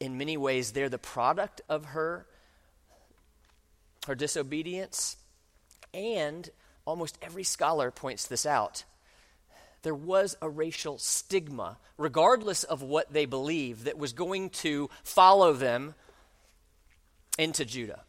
in 0.00 0.18
many 0.18 0.36
ways 0.36 0.72
they're 0.72 0.88
the 0.88 0.98
product 0.98 1.60
of 1.68 1.86
her, 1.86 2.26
her 4.06 4.14
disobedience. 4.14 5.16
And 5.92 6.50
almost 6.84 7.18
every 7.22 7.44
scholar 7.44 7.90
points 7.90 8.26
this 8.26 8.44
out 8.44 8.84
there 9.84 9.94
was 9.94 10.36
a 10.42 10.48
racial 10.50 10.98
stigma, 10.98 11.78
regardless 11.96 12.64
of 12.64 12.82
what 12.82 13.12
they 13.12 13.26
believed, 13.26 13.84
that 13.84 13.96
was 13.96 14.12
going 14.12 14.50
to 14.50 14.90
follow 15.04 15.52
them 15.52 15.94
into 17.38 17.64
Judah. 17.64 18.00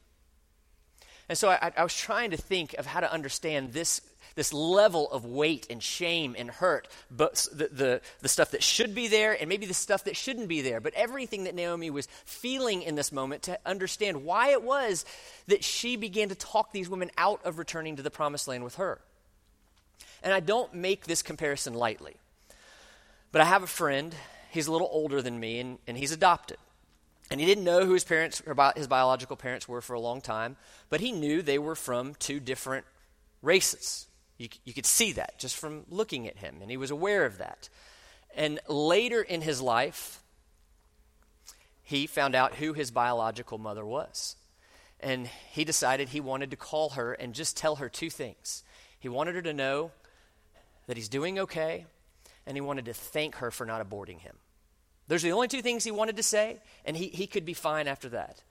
And 1.28 1.38
so 1.38 1.50
I, 1.50 1.72
I, 1.76 1.84
was 1.84 1.96
trying 1.96 2.32
to 2.32 2.38
think 2.38 2.76
of 2.76 2.86
how 2.86 3.00
to 3.00 3.12
understand 3.12 3.74
this, 3.74 4.02
this 4.36 4.54
level 4.54 5.12
of 5.12 5.26
weight 5.26 5.66
and 5.72 5.82
shame 5.82 6.36
and 6.38 6.52
hurt, 6.52 6.88
but 7.10 7.48
the, 7.52 7.68
the, 7.68 8.02
the 8.22 8.28
stuff 8.28 8.52
that 8.52 8.62
should 8.62 8.94
be 8.94 9.08
there 9.08 9.34
and 9.34 9.50
maybe 9.50 9.66
the 9.66 9.74
stuff 9.74 10.04
that 10.04 10.16
shouldn't 10.16 10.48
be 10.48 10.62
there, 10.62 10.80
but 10.80 10.94
everything 10.94 11.46
that 11.46 11.56
Naomi 11.56 11.90
was 11.90 12.08
feeling 12.26 12.84
in 12.84 12.94
this 12.94 13.12
moment 13.12 13.44
to 13.44 13.60
understand 13.66 14.24
why 14.24 14.50
it 14.50 14.62
was 14.62 15.04
that 15.48 15.64
she 15.64 15.96
began 15.96 16.30
to 16.30 16.36
talk 16.36 16.72
these 16.72 16.90
women 16.90 17.10
out 17.18 17.44
of 17.44 17.58
returning 17.58 17.96
to 17.96 18.04
the 18.04 18.12
promised 18.12 18.48
land 18.48 18.64
with 18.64 18.76
her. 18.76 19.02
And 20.24 20.34
I 20.34 20.40
don't 20.40 20.74
make 20.74 21.06
this 21.06 21.22
comparison 21.22 21.74
lightly, 21.74 22.16
but 23.32 23.42
I 23.42 23.46
have 23.46 23.64
a 23.64 23.68
friend, 23.68 24.16
he's 24.52 24.68
a 24.68 24.72
little 24.72 24.90
older 24.92 25.22
than 25.22 25.40
me, 25.40 25.60
and, 25.60 25.78
and 25.88 25.98
he's 25.98 26.12
adopted. 26.12 26.58
And 27.30 27.40
he 27.40 27.46
didn't 27.46 27.64
know 27.64 27.86
who 27.86 27.94
his 27.94 28.04
parents, 28.04 28.42
his 28.76 28.88
biological 28.88 29.36
parents 29.36 29.68
were 29.68 29.82
for 29.82 29.94
a 29.94 30.00
long 30.00 30.22
time, 30.22 30.58
but 30.90 31.02
he 31.02 31.12
knew 31.12 31.42
they 31.42 31.60
were 31.60 31.76
from 31.76 32.16
two 32.16 32.40
different 32.40 32.86
races. 33.42 34.08
You, 34.38 34.50
you 34.64 34.74
could 34.74 34.86
see 34.86 35.14
that 35.14 35.40
just 35.40 35.56
from 35.56 35.86
looking 35.90 36.28
at 36.28 36.38
him, 36.38 36.58
and 36.62 36.70
he 36.70 36.78
was 36.78 36.92
aware 36.92 37.26
of 37.26 37.38
that. 37.38 37.70
And 38.36 38.60
later 38.68 39.22
in 39.22 39.42
his 39.42 39.62
life, 39.62 40.22
he 41.84 42.08
found 42.08 42.36
out 42.36 42.56
who 42.56 42.74
his 42.74 42.92
biological 42.92 43.58
mother 43.58 43.86
was. 43.86 44.36
And 45.00 45.28
he 45.52 45.64
decided 45.64 46.10
he 46.10 46.20
wanted 46.20 46.52
to 46.52 46.58
call 46.58 46.92
her 46.92 47.14
and 47.14 47.34
just 47.34 47.56
tell 47.56 47.78
her 47.78 47.90
two 47.90 48.10
things. 48.10 48.64
He 49.06 49.10
wanted 49.10 49.36
her 49.36 49.44
to 49.44 49.54
know 49.54 49.92
that 50.88 50.98
he's 50.98 51.10
doing 51.10 51.38
okay, 51.38 51.86
and 52.48 52.58
he 52.58 52.62
wanted 52.62 52.86
to 52.86 52.94
thank 52.96 53.36
her 53.36 53.52
for 53.52 53.64
not 53.64 53.88
aborting 53.88 54.20
him. 54.20 54.36
Those 55.08 55.24
are 55.24 55.28
the 55.28 55.34
only 55.34 55.48
two 55.48 55.62
things 55.62 55.84
he 55.84 55.92
wanted 55.92 56.18
to 56.18 56.24
say, 56.24 56.58
and 56.86 56.98
he, 56.98 57.10
he 57.10 57.28
could 57.28 57.46
be 57.46 57.54
fine 57.54 57.88
after 57.88 58.10
that. 58.10 58.42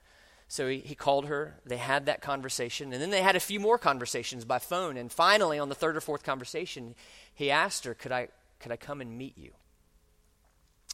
So 0.46 0.68
he, 0.68 0.78
he 0.78 0.94
called 0.94 1.26
her, 1.26 1.58
they 1.66 1.76
had 1.76 2.06
that 2.06 2.20
conversation, 2.20 2.92
and 2.92 3.02
then 3.02 3.10
they 3.10 3.20
had 3.20 3.34
a 3.34 3.40
few 3.40 3.58
more 3.58 3.78
conversations 3.78 4.44
by 4.44 4.60
phone. 4.60 4.96
And 4.96 5.10
finally, 5.10 5.58
on 5.58 5.68
the 5.68 5.74
third 5.74 5.96
or 5.96 6.00
fourth 6.00 6.22
conversation, 6.22 6.94
he 7.34 7.50
asked 7.50 7.84
her, 7.84 7.94
Could 7.94 8.12
I, 8.12 8.28
could 8.60 8.70
I 8.70 8.76
come 8.76 9.00
and 9.00 9.18
meet 9.18 9.36
you? 9.36 9.50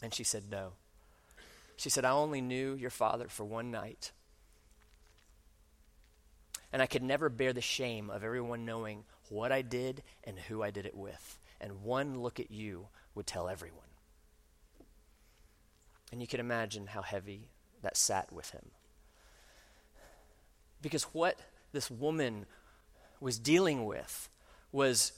And 0.02 0.14
she 0.14 0.24
said, 0.24 0.44
No. 0.50 0.72
She 1.76 1.90
said, 1.90 2.06
I 2.06 2.12
only 2.12 2.40
knew 2.40 2.76
your 2.76 2.88
father 2.88 3.28
for 3.28 3.44
one 3.44 3.70
night. 3.70 4.12
And 6.72 6.80
I 6.80 6.86
could 6.86 7.02
never 7.02 7.28
bear 7.28 7.52
the 7.52 7.60
shame 7.60 8.08
of 8.08 8.24
everyone 8.24 8.64
knowing 8.64 9.04
what 9.30 9.50
I 9.52 9.62
did 9.62 10.02
and 10.24 10.38
who 10.38 10.62
I 10.62 10.70
did 10.70 10.84
it 10.84 10.94
with. 10.94 11.38
And 11.60 11.82
one 11.82 12.20
look 12.20 12.38
at 12.38 12.50
you 12.50 12.88
would 13.14 13.26
tell 13.26 13.48
everyone. 13.48 13.78
And 16.12 16.20
you 16.20 16.26
can 16.26 16.40
imagine 16.40 16.88
how 16.88 17.02
heavy 17.02 17.48
that 17.82 17.96
sat 17.96 18.32
with 18.32 18.50
him. 18.50 18.66
Because 20.82 21.04
what 21.04 21.38
this 21.72 21.90
woman 21.90 22.46
was 23.20 23.38
dealing 23.38 23.84
with 23.86 24.28
was 24.72 25.12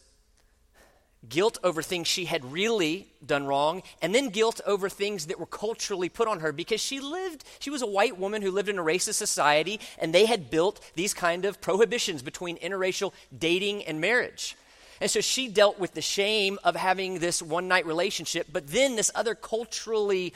guilt 1.28 1.58
over 1.62 1.82
things 1.82 2.08
she 2.08 2.24
had 2.24 2.52
really 2.52 3.12
done 3.24 3.46
wrong, 3.46 3.82
and 4.00 4.14
then 4.14 4.28
guilt 4.28 4.60
over 4.66 4.88
things 4.88 5.26
that 5.26 5.38
were 5.38 5.46
culturally 5.46 6.08
put 6.08 6.26
on 6.26 6.40
her 6.40 6.52
because 6.52 6.80
she 6.80 7.00
lived, 7.00 7.44
she 7.58 7.70
was 7.70 7.82
a 7.82 7.86
white 7.86 8.18
woman 8.18 8.42
who 8.42 8.50
lived 8.50 8.68
in 8.68 8.78
a 8.78 8.82
racist 8.82 9.14
society, 9.14 9.78
and 9.98 10.12
they 10.12 10.26
had 10.26 10.50
built 10.50 10.80
these 10.94 11.14
kind 11.14 11.44
of 11.44 11.60
prohibitions 11.60 12.22
between 12.22 12.56
interracial 12.58 13.12
dating 13.36 13.84
and 13.84 14.00
marriage. 14.00 14.56
And 15.00 15.10
so 15.10 15.20
she 15.20 15.48
dealt 15.48 15.78
with 15.78 15.94
the 15.94 16.02
shame 16.02 16.58
of 16.62 16.76
having 16.76 17.18
this 17.18 17.42
one 17.42 17.68
night 17.68 17.86
relationship, 17.86 18.48
but 18.52 18.68
then 18.68 18.96
this 18.96 19.10
other 19.14 19.34
culturally 19.34 20.32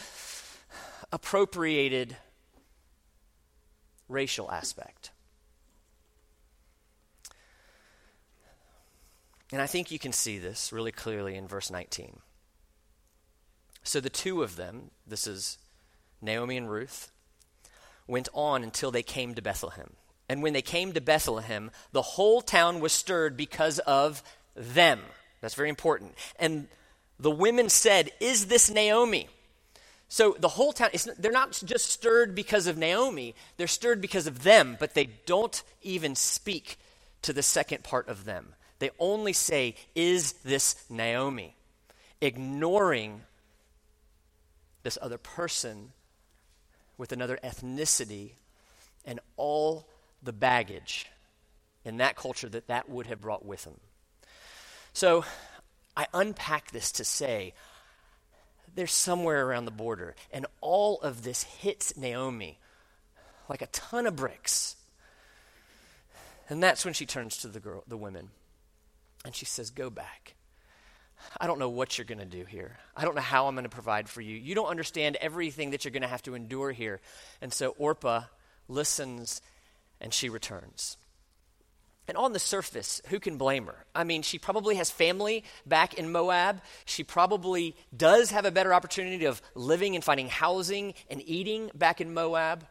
appropriated 1.13 2.17
racial 4.09 4.51
aspect. 4.51 5.11
And 9.53 9.63
I 9.63 9.67
think 9.67 9.91
you 9.91 9.99
can 9.99 10.13
see 10.13 10.39
this 10.39 10.73
really 10.73 10.93
clearly 10.93 11.37
in 11.37 11.47
verse 11.47 11.71
19. 11.71 12.19
So 13.83 14.01
the 14.01 14.11
two 14.11 14.43
of 14.43 14.57
them, 14.57 14.91
this 15.07 15.27
is 15.27 15.59
Naomi 16.21 16.57
and 16.57 16.69
Ruth, 16.69 17.13
went 18.09 18.29
on 18.35 18.65
until 18.65 18.91
they 18.91 19.03
came 19.03 19.35
to 19.35 19.43
Bethlehem. 19.43 19.93
And 20.29 20.43
when 20.43 20.53
they 20.53 20.63
came 20.63 20.93
to 20.93 21.01
Bethlehem, 21.01 21.71
the 21.93 22.03
whole 22.03 22.41
town 22.41 22.81
was 22.81 22.93
stirred 22.93 23.37
because 23.37 23.79
of 23.81 24.25
them. 24.57 25.01
That's 25.41 25.55
very 25.55 25.69
important. 25.69 26.15
And 26.39 26.67
the 27.21 27.31
women 27.31 27.69
said, 27.69 28.11
Is 28.19 28.47
this 28.47 28.69
Naomi? 28.69 29.29
So 30.09 30.37
the 30.39 30.49
whole 30.49 30.73
town, 30.73 30.91
they're 31.19 31.31
not 31.31 31.61
just 31.65 31.91
stirred 31.91 32.35
because 32.35 32.67
of 32.67 32.77
Naomi, 32.77 33.35
they're 33.57 33.67
stirred 33.67 34.01
because 34.01 34.27
of 34.27 34.43
them, 34.43 34.77
but 34.79 34.95
they 34.95 35.11
don't 35.27 35.63
even 35.83 36.17
speak 36.17 36.79
to 37.23 37.33
the 37.33 37.43
second 37.43 37.85
part 37.85 38.09
of 38.09 38.25
them. 38.25 38.56
They 38.79 38.91
only 38.99 39.33
say, 39.33 39.75
Is 39.95 40.33
this 40.45 40.85
Naomi? 40.91 41.57
Ignoring 42.21 43.23
this 44.83 44.99
other 45.03 45.19
person 45.19 45.93
with 46.99 47.13
another 47.13 47.39
ethnicity 47.45 48.33
and 49.05 49.21
all 49.37 49.89
the 50.23 50.33
baggage 50.33 51.07
in 51.85 51.99
that 51.99 52.17
culture 52.17 52.49
that 52.49 52.69
that 52.69 52.89
would 52.89 53.07
have 53.07 53.21
brought 53.21 53.45
with 53.45 53.65
them. 53.65 53.79
So 54.93 55.25
I 55.97 56.07
unpack 56.13 56.71
this 56.71 56.91
to 56.93 57.05
say, 57.05 57.55
they're 58.75 58.87
somewhere 58.87 59.47
around 59.47 59.65
the 59.65 59.71
border. 59.71 60.15
And 60.31 60.47
all 60.61 61.01
of 61.01 61.23
this 61.23 61.43
hits 61.43 61.97
Naomi 61.97 62.59
like 63.49 63.63
a 63.63 63.67
ton 63.67 64.07
of 64.07 64.17
bricks. 64.17 64.77
And 66.49 66.63
that's 66.63 66.85
when 66.85 66.95
she 66.95 67.07
turns 67.07 67.39
to 67.39 67.49
the 67.49 67.61
girl, 67.61 67.83
the 67.87 67.97
women, 67.97 68.31
and 69.27 69.35
she 69.35 69.45
says, 69.45 69.71
"Go 69.71 69.91
back. 69.91 70.35
I 71.41 71.47
don't 71.47 71.59
know 71.59 71.69
what 71.69 71.99
you're 71.99 72.05
going 72.05 72.19
to 72.19 72.25
do 72.25 72.45
here. 72.45 72.79
I 72.97 73.05
don't 73.05 73.15
know 73.15 73.21
how 73.21 73.47
I'm 73.47 73.55
going 73.55 73.65
to 73.65 73.71
provide 73.71 74.09
for 74.09 74.21
you. 74.21 74.37
You 74.37 74.55
don't 74.55 74.69
understand 74.69 75.17
everything 75.17 75.71
that 75.71 75.85
you're 75.85 75.93
going 75.93 76.03
to 76.03 76.09
have 76.09 76.23
to 76.23 76.35
endure 76.35 76.73
here." 76.73 77.01
And 77.43 77.53
so 77.53 77.75
Orpah 77.79 78.23
listens 78.69 79.43
and 80.01 80.15
she 80.15 80.29
returns. 80.29 80.97
And 82.09 82.17
on 82.17 82.33
the 82.33 82.39
surface, 82.39 83.03
who 83.09 83.19
can 83.19 83.37
blame 83.37 83.67
her? 83.67 83.85
I 83.95 84.05
mean, 84.05 84.23
she 84.23 84.39
probably 84.39 84.77
has 84.77 84.91
family 84.91 85.43
back 85.67 85.95
in 85.95 86.13
Moab. 86.13 86.63
She 86.85 87.03
probably 87.03 87.75
does 87.97 88.31
have 88.31 88.45
a 88.45 88.53
better 88.53 88.73
opportunity 88.73 89.25
of 89.25 89.43
living 89.55 89.97
and 89.97 90.05
finding 90.05 90.29
housing 90.29 90.95
and 91.11 91.21
eating 91.27 91.71
back 91.75 92.01
in 92.01 92.15
Moab. 92.15 92.65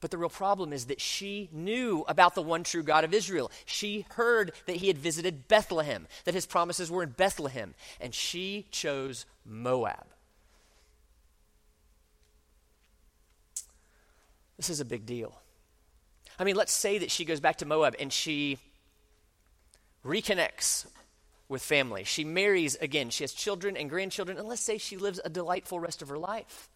But 0.00 0.10
the 0.10 0.18
real 0.18 0.28
problem 0.28 0.72
is 0.72 0.86
that 0.86 1.00
she 1.00 1.48
knew 1.52 2.04
about 2.06 2.34
the 2.34 2.42
one 2.42 2.62
true 2.62 2.82
God 2.82 3.02
of 3.04 3.12
Israel. 3.12 3.50
She 3.64 4.06
heard 4.10 4.52
that 4.66 4.76
he 4.76 4.86
had 4.86 4.98
visited 4.98 5.48
Bethlehem, 5.48 6.06
that 6.24 6.34
his 6.34 6.46
promises 6.46 6.90
were 6.90 7.02
in 7.02 7.10
Bethlehem, 7.10 7.74
and 8.00 8.14
she 8.14 8.66
chose 8.70 9.26
Moab. 9.44 10.06
This 14.56 14.70
is 14.70 14.80
a 14.80 14.84
big 14.84 15.06
deal. 15.06 15.40
I 16.38 16.44
mean, 16.44 16.56
let's 16.56 16.72
say 16.72 16.98
that 16.98 17.10
she 17.10 17.24
goes 17.24 17.40
back 17.40 17.56
to 17.56 17.66
Moab 17.66 17.96
and 17.98 18.12
she 18.12 18.58
reconnects 20.04 20.86
with 21.48 21.62
family. 21.62 22.04
She 22.04 22.24
marries 22.24 22.76
again. 22.76 23.10
She 23.10 23.24
has 23.24 23.32
children 23.32 23.76
and 23.76 23.88
grandchildren. 23.88 24.36
And 24.36 24.46
let's 24.46 24.62
say 24.62 24.78
she 24.78 24.96
lives 24.96 25.20
a 25.24 25.28
delightful 25.28 25.80
rest 25.80 26.02
of 26.02 26.08
her 26.08 26.18
life. 26.18 26.68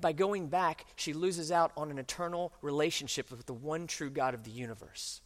By 0.00 0.12
going 0.12 0.48
back, 0.48 0.86
she 0.96 1.12
loses 1.12 1.52
out 1.52 1.72
on 1.76 1.90
an 1.90 1.98
eternal 1.98 2.52
relationship 2.62 3.30
with 3.30 3.46
the 3.46 3.54
one 3.54 3.86
true 3.86 4.10
God 4.10 4.34
of 4.34 4.44
the 4.44 4.50
universe. 4.50 5.20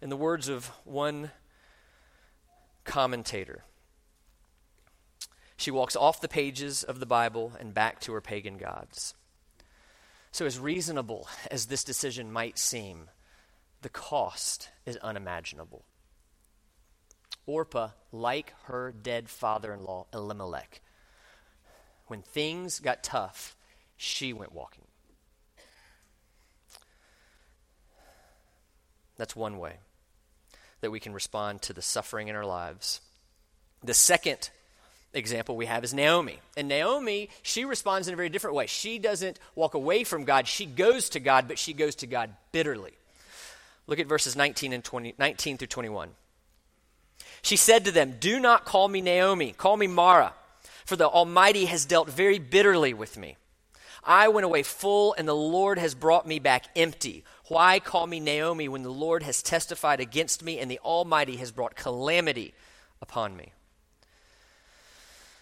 In 0.00 0.08
the 0.08 0.16
words 0.16 0.48
of 0.48 0.66
one 0.84 1.30
commentator, 2.84 3.64
she 5.56 5.70
walks 5.70 5.94
off 5.94 6.20
the 6.20 6.28
pages 6.28 6.82
of 6.82 6.98
the 6.98 7.06
Bible 7.06 7.52
and 7.60 7.72
back 7.72 8.00
to 8.00 8.12
her 8.12 8.20
pagan 8.20 8.58
gods. 8.58 9.14
So, 10.32 10.46
as 10.46 10.58
reasonable 10.58 11.28
as 11.50 11.66
this 11.66 11.84
decision 11.84 12.32
might 12.32 12.58
seem, 12.58 13.10
the 13.82 13.88
cost 13.88 14.70
is 14.86 14.96
unimaginable. 14.96 15.84
Orpah, 17.46 17.90
like 18.10 18.54
her 18.64 18.92
dead 18.92 19.28
father 19.28 19.74
in 19.74 19.84
law, 19.84 20.06
Elimelech, 20.12 20.80
when 22.12 22.20
things 22.20 22.78
got 22.78 23.02
tough, 23.02 23.56
she 23.96 24.34
went 24.34 24.52
walking. 24.52 24.84
That's 29.16 29.34
one 29.34 29.58
way 29.58 29.76
that 30.82 30.90
we 30.90 31.00
can 31.00 31.14
respond 31.14 31.62
to 31.62 31.72
the 31.72 31.80
suffering 31.80 32.28
in 32.28 32.36
our 32.36 32.44
lives. 32.44 33.00
The 33.82 33.94
second 33.94 34.50
example 35.14 35.56
we 35.56 35.64
have 35.64 35.84
is 35.84 35.94
Naomi. 35.94 36.38
And 36.54 36.68
Naomi, 36.68 37.30
she 37.40 37.64
responds 37.64 38.08
in 38.08 38.12
a 38.12 38.16
very 38.18 38.28
different 38.28 38.56
way. 38.56 38.66
She 38.66 38.98
doesn't 38.98 39.38
walk 39.54 39.72
away 39.72 40.04
from 40.04 40.24
God, 40.24 40.46
she 40.46 40.66
goes 40.66 41.08
to 41.08 41.18
God, 41.18 41.48
but 41.48 41.58
she 41.58 41.72
goes 41.72 41.94
to 41.94 42.06
God 42.06 42.28
bitterly. 42.52 42.92
Look 43.86 44.00
at 44.00 44.06
verses 44.06 44.36
19 44.36 44.74
and 44.74 44.84
20, 44.84 45.14
19 45.18 45.56
through 45.56 45.66
21. 45.68 46.10
She 47.40 47.56
said 47.56 47.86
to 47.86 47.90
them, 47.90 48.16
Do 48.20 48.38
not 48.38 48.66
call 48.66 48.86
me 48.86 49.00
Naomi, 49.00 49.52
call 49.52 49.78
me 49.78 49.86
Mara, 49.86 50.34
for 50.84 50.96
the 50.96 51.08
Almighty 51.08 51.66
has 51.66 51.84
dealt 51.84 52.10
very 52.10 52.38
bitterly 52.38 52.94
with 52.94 53.16
me. 53.16 53.36
I 54.04 54.28
went 54.28 54.44
away 54.44 54.64
full, 54.64 55.14
and 55.16 55.28
the 55.28 55.34
Lord 55.34 55.78
has 55.78 55.94
brought 55.94 56.26
me 56.26 56.38
back 56.40 56.66
empty. 56.74 57.24
Why 57.46 57.78
call 57.78 58.06
me 58.06 58.18
Naomi 58.18 58.68
when 58.68 58.82
the 58.82 58.90
Lord 58.90 59.22
has 59.22 59.42
testified 59.42 60.00
against 60.00 60.42
me, 60.42 60.58
and 60.58 60.70
the 60.70 60.80
Almighty 60.80 61.36
has 61.36 61.52
brought 61.52 61.76
calamity 61.76 62.52
upon 63.00 63.36
me? 63.36 63.52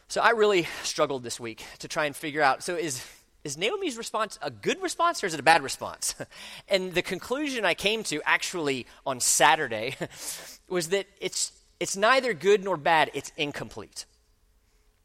So 0.09 0.20
I 0.20 0.31
really 0.31 0.66
struggled 0.83 1.22
this 1.22 1.38
week 1.38 1.64
to 1.79 1.88
try 1.88 2.05
and 2.07 2.16
figure 2.16 2.42
out 2.42 2.64
so 2.64 2.74
is 2.74 3.07
is 3.44 3.57
Naomi's 3.57 3.96
response 3.96 4.40
a 4.42 4.50
good 4.50 4.83
response 4.83 5.22
or 5.22 5.26
is 5.26 5.35
it 5.35 5.40
a 5.40 5.44
bad 5.44 5.62
response? 5.62 6.16
and 6.68 6.92
the 6.92 7.00
conclusion 7.00 7.64
I 7.64 7.74
came 7.74 8.03
to 8.05 8.20
actually 8.26 8.87
on 9.07 9.20
Saturday 9.20 9.94
was 10.68 10.88
that 10.88 11.07
it's 11.20 11.53
it's 11.79 11.96
neither 11.96 12.35
good 12.35 12.64
nor 12.64 12.76
bad, 12.76 13.11
it's 13.14 13.31
incomplete. 13.37 14.05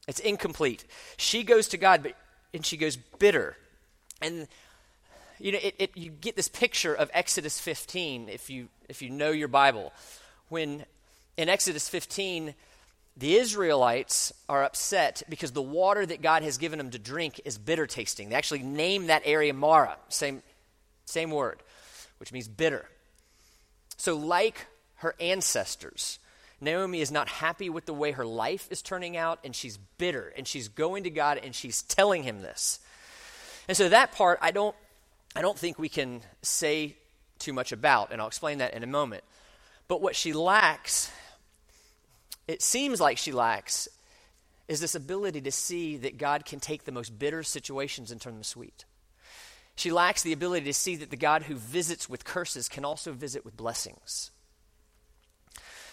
It's 0.08 0.20
incomplete. 0.20 0.86
She 1.18 1.44
goes 1.44 1.68
to 1.70 1.78
God, 1.78 2.04
but 2.04 2.13
and 2.54 2.65
she 2.65 2.78
goes 2.78 2.96
bitter. 2.96 3.58
And 4.22 4.48
you 5.39 5.52
know, 5.52 5.60
it, 5.62 5.76
it, 5.78 5.98
you 5.98 6.10
get 6.10 6.36
this 6.36 6.48
picture 6.48 6.94
of 6.94 7.10
Exodus 7.13 7.60
15 7.60 8.30
if 8.30 8.50
you 8.50 8.70
if 8.88 9.02
you 9.02 9.10
know 9.10 9.32
your 9.32 9.48
Bible. 9.48 9.91
When 10.50 10.86
in 11.38 11.50
Exodus 11.50 11.89
15, 11.89 12.54
the 13.18 13.36
Israelites 13.36 14.34
are 14.50 14.63
upset 14.63 15.24
because 15.30 15.52
the 15.52 15.62
water 15.62 16.06
that 16.06 16.22
God 16.22 16.44
has 16.44 16.58
given 16.58 16.78
them 16.78 16.91
to 16.91 17.00
drink 17.00 17.41
is 17.46 17.58
bitter 17.58 17.88
tasting. 17.88 18.30
They 18.30 18.36
actually 18.36 18.63
name 18.63 19.08
that 19.08 19.24
area 19.26 19.54
Mara, 19.54 19.98
same, 20.10 20.44
same 21.06 21.32
word, 21.32 21.60
which 22.20 22.32
means 22.32 22.48
bitter. 22.48 22.86
So, 23.98 24.15
like 24.15 24.65
her 24.96 25.15
ancestors, 25.20 26.20
Naomi 26.62 27.02
is 27.02 27.12
not 27.12 27.28
happy 27.28 27.70
with 27.70 27.86
the 27.86 27.94
way 27.94 28.12
her 28.12 28.26
life 28.26 28.68
is 28.72 28.82
turning 28.82 29.18
out, 29.18 29.39
and 29.44 29.56
she's 29.56 29.78
bitter, 29.98 30.34
and 30.38 30.48
she's 30.48 30.68
going 30.68 31.04
to 31.04 31.10
God 31.10 31.39
and 31.44 31.54
she's 31.54 31.82
telling 31.82 32.24
him 32.24 32.41
this. 32.41 32.80
And 33.68 33.76
so 33.76 33.89
that 33.89 34.12
part 34.12 34.39
I 34.41 34.52
don't 34.52 34.76
I 35.36 35.41
don't 35.41 35.58
think 35.58 35.78
we 35.78 35.89
can 35.89 36.22
say 36.41 36.96
too 37.39 37.52
much 37.52 37.72
about, 37.72 38.12
and 38.12 38.22
I'll 38.22 38.28
explain 38.28 38.60
that 38.60 38.74
in 38.74 38.84
a 38.84 38.88
moment. 38.88 39.24
But 39.88 40.02
what 40.02 40.15
she 40.15 40.34
lacks, 40.34 41.12
it 42.48 42.62
seems 42.62 43.02
like 43.02 43.18
she 43.18 43.34
lacks, 43.34 43.89
is 44.68 44.80
this 44.80 44.96
ability 44.96 45.41
to 45.41 45.52
see 45.52 45.98
that 45.98 46.18
God 46.18 46.46
can 46.46 46.60
take 46.60 46.86
the 46.86 46.91
most 46.91 47.20
bitter 47.20 47.44
situations 47.44 48.12
and 48.12 48.20
turn 48.20 48.34
them 48.34 48.44
sweet. 48.44 48.86
She 49.76 49.91
lacks 49.91 50.24
the 50.24 50.34
ability 50.34 50.65
to 50.68 50.74
see 50.74 50.96
that 50.96 51.10
the 51.10 51.18
God 51.18 51.44
who 51.44 51.56
visits 51.56 52.10
with 52.10 52.24
curses 52.24 52.70
can 52.70 52.86
also 52.86 53.12
visit 53.12 53.44
with 53.44 53.58
blessings. 53.58 54.32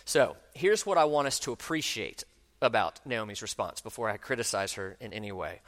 So, 0.04 0.36
here's 0.54 0.84
what 0.84 0.98
I 0.98 1.04
want 1.04 1.28
us 1.28 1.38
to 1.40 1.52
appreciate 1.52 2.24
about 2.60 3.00
Naomi's 3.04 3.42
response 3.42 3.80
before 3.80 4.08
I 4.08 4.16
criticize 4.16 4.74
her 4.74 4.96
in 5.00 5.12
any 5.12 5.32
way. 5.32 5.60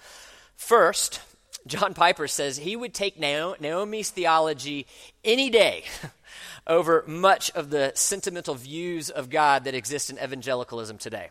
First, 0.57 1.21
John 1.67 1.95
Piper 1.95 2.29
says 2.29 2.57
he 2.57 2.77
would 2.77 2.95
take 2.95 3.19
Naomi's 3.19 4.11
theology 4.11 4.87
any 5.25 5.51
day 5.51 5.85
over 6.67 7.05
much 7.07 7.51
of 7.53 7.71
the 7.71 7.93
sentimental 7.95 8.55
views 8.55 9.11
of 9.11 9.31
God 9.31 9.65
that 9.65 9.75
exist 9.75 10.11
in 10.11 10.19
evangelicalism 10.19 10.99
today. 10.99 11.31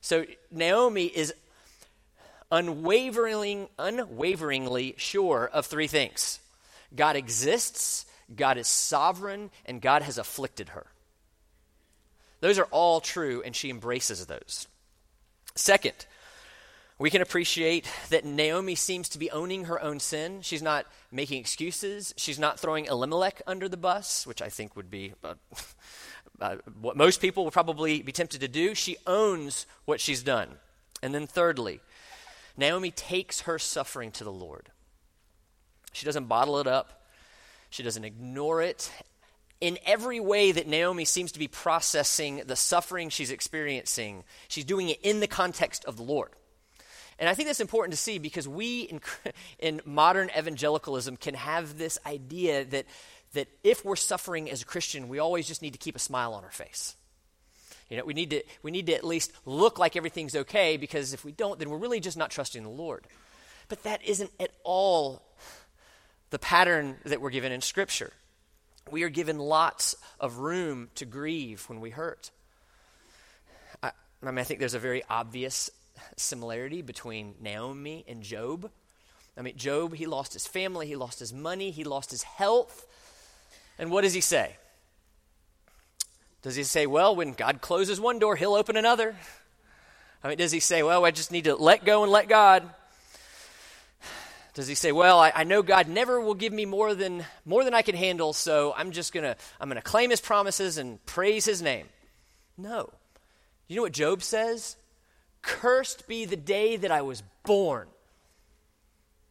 So 0.00 0.24
Naomi 0.50 1.06
is 1.06 1.34
unwavering, 2.50 3.68
unwaveringly 3.78 4.94
sure 4.98 5.50
of 5.52 5.66
three 5.66 5.88
things 5.88 6.40
God 6.94 7.16
exists, 7.16 8.06
God 8.34 8.56
is 8.56 8.68
sovereign, 8.68 9.50
and 9.66 9.82
God 9.82 10.02
has 10.02 10.18
afflicted 10.18 10.70
her. 10.70 10.86
Those 12.40 12.58
are 12.58 12.68
all 12.70 13.00
true, 13.00 13.42
and 13.44 13.54
she 13.56 13.70
embraces 13.70 14.24
those. 14.26 14.66
Second, 15.54 16.06
we 16.98 17.10
can 17.10 17.20
appreciate 17.20 17.90
that 18.10 18.24
Naomi 18.24 18.74
seems 18.74 19.08
to 19.10 19.18
be 19.18 19.30
owning 19.30 19.64
her 19.64 19.82
own 19.82 20.00
sin. 20.00 20.40
She's 20.42 20.62
not 20.62 20.86
making 21.12 21.40
excuses. 21.40 22.14
She's 22.16 22.38
not 22.38 22.58
throwing 22.58 22.86
Elimelech 22.86 23.42
under 23.46 23.68
the 23.68 23.76
bus, 23.76 24.26
which 24.26 24.40
I 24.40 24.48
think 24.48 24.76
would 24.76 24.90
be 24.90 25.12
uh, 25.22 25.34
uh, 26.40 26.56
what 26.80 26.96
most 26.96 27.20
people 27.20 27.44
would 27.44 27.52
probably 27.52 28.00
be 28.00 28.12
tempted 28.12 28.40
to 28.40 28.48
do. 28.48 28.74
She 28.74 28.96
owns 29.06 29.66
what 29.84 30.00
she's 30.00 30.22
done. 30.22 30.48
And 31.02 31.14
then, 31.14 31.26
thirdly, 31.26 31.80
Naomi 32.56 32.90
takes 32.90 33.42
her 33.42 33.58
suffering 33.58 34.10
to 34.12 34.24
the 34.24 34.32
Lord. 34.32 34.70
She 35.92 36.06
doesn't 36.06 36.26
bottle 36.26 36.58
it 36.58 36.66
up, 36.66 37.06
she 37.68 37.82
doesn't 37.82 38.04
ignore 38.04 38.62
it. 38.62 38.90
In 39.60 39.78
every 39.86 40.20
way 40.20 40.52
that 40.52 40.66
Naomi 40.66 41.06
seems 41.06 41.32
to 41.32 41.38
be 41.38 41.48
processing 41.48 42.42
the 42.46 42.56
suffering 42.56 43.08
she's 43.08 43.30
experiencing, 43.30 44.24
she's 44.48 44.64
doing 44.64 44.90
it 44.90 45.00
in 45.02 45.20
the 45.20 45.26
context 45.26 45.84
of 45.86 45.96
the 45.96 46.02
Lord. 46.02 46.30
And 47.18 47.28
I 47.28 47.34
think 47.34 47.48
that's 47.48 47.60
important 47.60 47.92
to 47.92 47.98
see 47.98 48.18
because 48.18 48.46
we 48.46 48.82
in, 48.82 49.00
in 49.58 49.80
modern 49.84 50.30
evangelicalism 50.36 51.16
can 51.16 51.34
have 51.34 51.78
this 51.78 51.98
idea 52.04 52.64
that, 52.66 52.86
that 53.32 53.48
if 53.64 53.84
we're 53.84 53.96
suffering 53.96 54.50
as 54.50 54.62
a 54.62 54.66
Christian, 54.66 55.08
we 55.08 55.18
always 55.18 55.46
just 55.46 55.62
need 55.62 55.72
to 55.72 55.78
keep 55.78 55.96
a 55.96 56.00
smile 56.00 56.34
on 56.34 56.44
our 56.44 56.50
face. 56.50 56.94
You 57.88 57.96
know, 57.96 58.04
we 58.04 58.14
need, 58.14 58.30
to, 58.30 58.42
we 58.62 58.70
need 58.70 58.86
to 58.86 58.94
at 58.94 59.04
least 59.04 59.32
look 59.44 59.78
like 59.78 59.96
everything's 59.96 60.34
okay 60.34 60.76
because 60.76 61.12
if 61.12 61.24
we 61.24 61.32
don't, 61.32 61.58
then 61.58 61.70
we're 61.70 61.78
really 61.78 62.00
just 62.00 62.16
not 62.16 62.30
trusting 62.30 62.62
the 62.62 62.68
Lord. 62.68 63.06
But 63.68 63.84
that 63.84 64.04
isn't 64.04 64.30
at 64.40 64.50
all 64.64 65.22
the 66.30 66.38
pattern 66.38 66.96
that 67.04 67.20
we're 67.20 67.30
given 67.30 67.52
in 67.52 67.60
Scripture. 67.60 68.12
We 68.90 69.02
are 69.02 69.08
given 69.08 69.38
lots 69.38 69.96
of 70.20 70.38
room 70.38 70.90
to 70.94 71.04
grieve 71.04 71.64
when 71.68 71.80
we 71.80 71.90
hurt. 71.90 72.30
I, 73.82 73.90
I 74.22 74.26
mean, 74.26 74.38
I 74.38 74.44
think 74.44 74.60
there's 74.60 74.74
a 74.74 74.78
very 74.78 75.02
obvious 75.10 75.70
similarity 76.16 76.82
between 76.82 77.34
Naomi 77.40 78.04
and 78.06 78.22
Job. 78.22 78.70
I 79.36 79.42
mean, 79.42 79.56
Job, 79.56 79.94
he 79.94 80.06
lost 80.06 80.32
his 80.32 80.46
family, 80.46 80.86
he 80.86 80.94
lost 80.96 81.18
his 81.18 81.32
money, 81.32 81.70
he 81.70 81.84
lost 81.84 82.10
his 82.10 82.22
health. 82.22 82.86
And 83.78 83.90
what 83.90 84.02
does 84.02 84.14
he 84.14 84.20
say? 84.20 84.56
Does 86.42 86.54
he 86.54 86.62
say, 86.62 86.86
well, 86.86 87.16
when 87.16 87.32
God 87.32 87.60
closes 87.60 88.00
one 88.00 88.20
door, 88.20 88.36
he'll 88.36 88.54
open 88.54 88.76
another? 88.76 89.16
I 90.22 90.28
mean, 90.28 90.38
does 90.38 90.52
he 90.52 90.60
say, 90.60 90.82
well, 90.82 91.04
I 91.04 91.10
just 91.10 91.32
need 91.32 91.44
to 91.44 91.56
let 91.56 91.84
go 91.84 92.04
and 92.04 92.12
let 92.12 92.28
God? 92.28 92.70
Does 94.56 94.66
he 94.66 94.74
say, 94.74 94.90
well, 94.90 95.20
I, 95.20 95.32
I 95.34 95.44
know 95.44 95.62
God 95.62 95.86
never 95.86 96.18
will 96.18 96.32
give 96.32 96.50
me 96.50 96.64
more 96.64 96.94
than, 96.94 97.26
more 97.44 97.62
than 97.62 97.74
I 97.74 97.82
can 97.82 97.94
handle, 97.94 98.32
so 98.32 98.72
I'm 98.74 98.90
just 98.90 99.12
to 99.12 99.36
I'm 99.60 99.68
to 99.68 99.82
claim 99.82 100.08
his 100.08 100.22
promises 100.22 100.78
and 100.78 101.04
praise 101.04 101.44
his 101.44 101.60
name? 101.60 101.86
No. 102.56 102.84
Do 102.84 102.94
you 103.68 103.76
know 103.76 103.82
what 103.82 103.92
Job 103.92 104.22
says? 104.22 104.76
Cursed 105.42 106.08
be 106.08 106.24
the 106.24 106.38
day 106.38 106.78
that 106.78 106.90
I 106.90 107.02
was 107.02 107.22
born. 107.44 107.86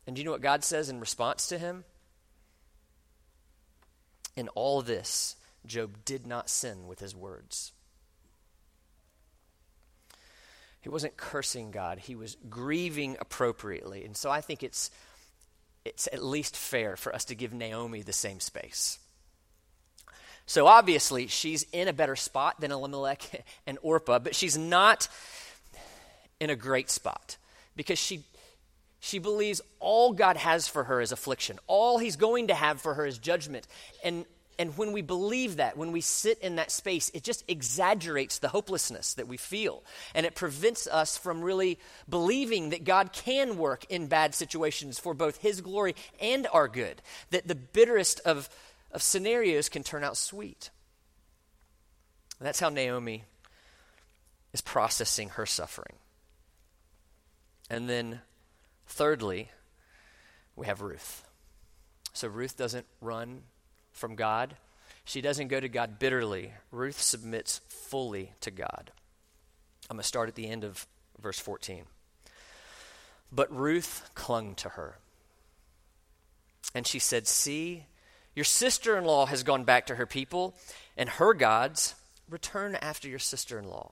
And 0.06 0.16
do 0.16 0.20
you 0.20 0.26
know 0.26 0.32
what 0.32 0.42
God 0.42 0.64
says 0.64 0.90
in 0.90 1.00
response 1.00 1.48
to 1.48 1.58
him? 1.58 1.86
In 4.36 4.48
all 4.50 4.84
this, 4.84 5.38
Job 5.66 6.06
did 6.06 6.28
not 6.28 6.52
sin 6.52 6.86
with 6.86 7.00
his 7.00 7.16
words. 7.16 7.72
He 10.82 10.90
wasn't 10.90 11.18
cursing 11.18 11.72
God, 11.72 11.98
he 11.98 12.14
was 12.14 12.38
grieving 12.48 13.18
appropriately. 13.20 14.06
And 14.06 14.16
so 14.16 14.30
I 14.30 14.42
think 14.42 14.62
it's, 14.62 14.92
it's 15.86 16.08
at 16.12 16.24
least 16.24 16.58
fair 16.58 16.98
for 16.98 17.14
us 17.14 17.26
to 17.26 17.36
give 17.36 17.54
Naomi 17.54 18.02
the 18.02 18.14
same 18.14 18.40
space. 18.40 19.00
So 20.48 20.68
obviously, 20.68 21.28
she's 21.28 21.66
in 21.72 21.88
a 21.88 21.94
better 21.94 22.16
spot 22.16 22.60
than 22.60 22.72
Elimelech 22.72 23.46
and 23.68 23.78
Orpah, 23.82 24.20
but 24.20 24.36
she's 24.36 24.58
not 24.58 25.08
in 26.40 26.50
a 26.50 26.56
great 26.56 26.90
spot 26.90 27.38
because 27.76 28.00
she 28.00 28.24
she 29.00 29.20
believes 29.20 29.62
all 29.80 30.14
God 30.14 30.36
has 30.36 30.68
for 30.68 30.86
her 30.86 31.00
is 31.00 31.12
affliction. 31.12 31.60
All 31.68 32.00
he's 32.00 32.16
going 32.16 32.48
to 32.48 32.56
have 32.56 32.82
for 32.82 32.96
her 32.96 33.06
is 33.06 33.20
judgment. 33.20 33.68
And 34.04 34.26
and 34.58 34.78
when 34.78 34.92
we 34.92 35.02
believe 35.02 35.58
that, 35.58 35.78
when 35.78 35.92
we 35.92 36.02
sit 36.02 36.40
in 36.40 36.56
that 36.56 36.72
space, 36.72 37.12
it 37.14 37.24
just 37.24 37.44
exaggerates 37.48 38.40
the 38.40 38.48
hopelessness 38.48 39.14
that 39.16 39.28
we 39.28 39.38
feel. 39.38 39.84
And 40.14 40.26
it 40.26 40.36
prevents 40.36 40.88
us 40.88 41.18
from 41.18 41.42
really 41.42 41.80
believing 42.08 42.70
that 42.70 42.84
God 42.84 43.12
can 43.12 43.58
work 43.58 43.86
in 43.90 44.08
bad 44.08 44.34
situations 44.34 45.00
for 45.00 45.14
both 45.14 45.38
His 45.38 45.62
glory 45.62 45.96
and 46.22 46.48
our 46.54 46.68
good. 46.68 47.02
That 47.32 47.48
the 47.48 47.56
bitterest 47.56 48.22
of, 48.22 48.50
of 48.92 49.02
scenarios 49.02 49.70
can 49.70 49.84
turn 49.84 50.04
out 50.04 50.18
sweet. 50.18 50.70
And 52.40 52.48
that's 52.48 52.60
how 52.60 52.70
Naomi 52.70 53.24
is 54.54 54.62
processing 54.62 55.30
her 55.30 55.46
suffering. 55.46 55.96
And 57.70 57.90
then, 57.90 58.22
thirdly, 58.88 59.50
we 60.56 60.68
have 60.68 60.82
Ruth. 60.82 61.26
So 62.14 62.30
Ruth 62.30 62.56
doesn't 62.56 62.86
run 63.02 63.42
from 63.96 64.16
God, 64.16 64.58
she 65.06 65.22
doesn't 65.22 65.48
go 65.48 65.60
to 65.60 65.70
God 65.70 65.98
bitterly. 65.98 66.54
Ruth 66.72 67.02
submits 67.02 67.62
fully 67.68 68.34
to 68.42 68.52
God. 68.52 68.92
I'm 69.90 69.98
going 69.98 70.02
to 70.02 70.08
start 70.08 70.30
at 70.30 70.36
the 70.36 70.48
end 70.48 70.64
of 70.64 70.86
verse 71.20 71.40
14. 71.40 71.86
But 73.32 73.56
Ruth 73.56 74.10
clung 74.14 74.56
to 74.56 74.70
her. 74.70 74.98
And 76.74 76.86
she 76.86 77.00
said, 77.00 77.28
See, 77.28 77.86
your 78.36 78.46
sister 78.46 78.98
in 78.98 79.06
law 79.06 79.26
has 79.28 79.44
gone 79.44 79.64
back 79.64 79.86
to 79.88 79.96
her 79.96 80.06
people 80.06 80.56
and 80.98 81.10
her 81.10 81.34
gods. 81.34 81.96
Return 82.30 82.76
after 82.76 83.08
your 83.08 83.20
sister 83.20 83.58
in 83.58 83.66
law. 83.66 83.92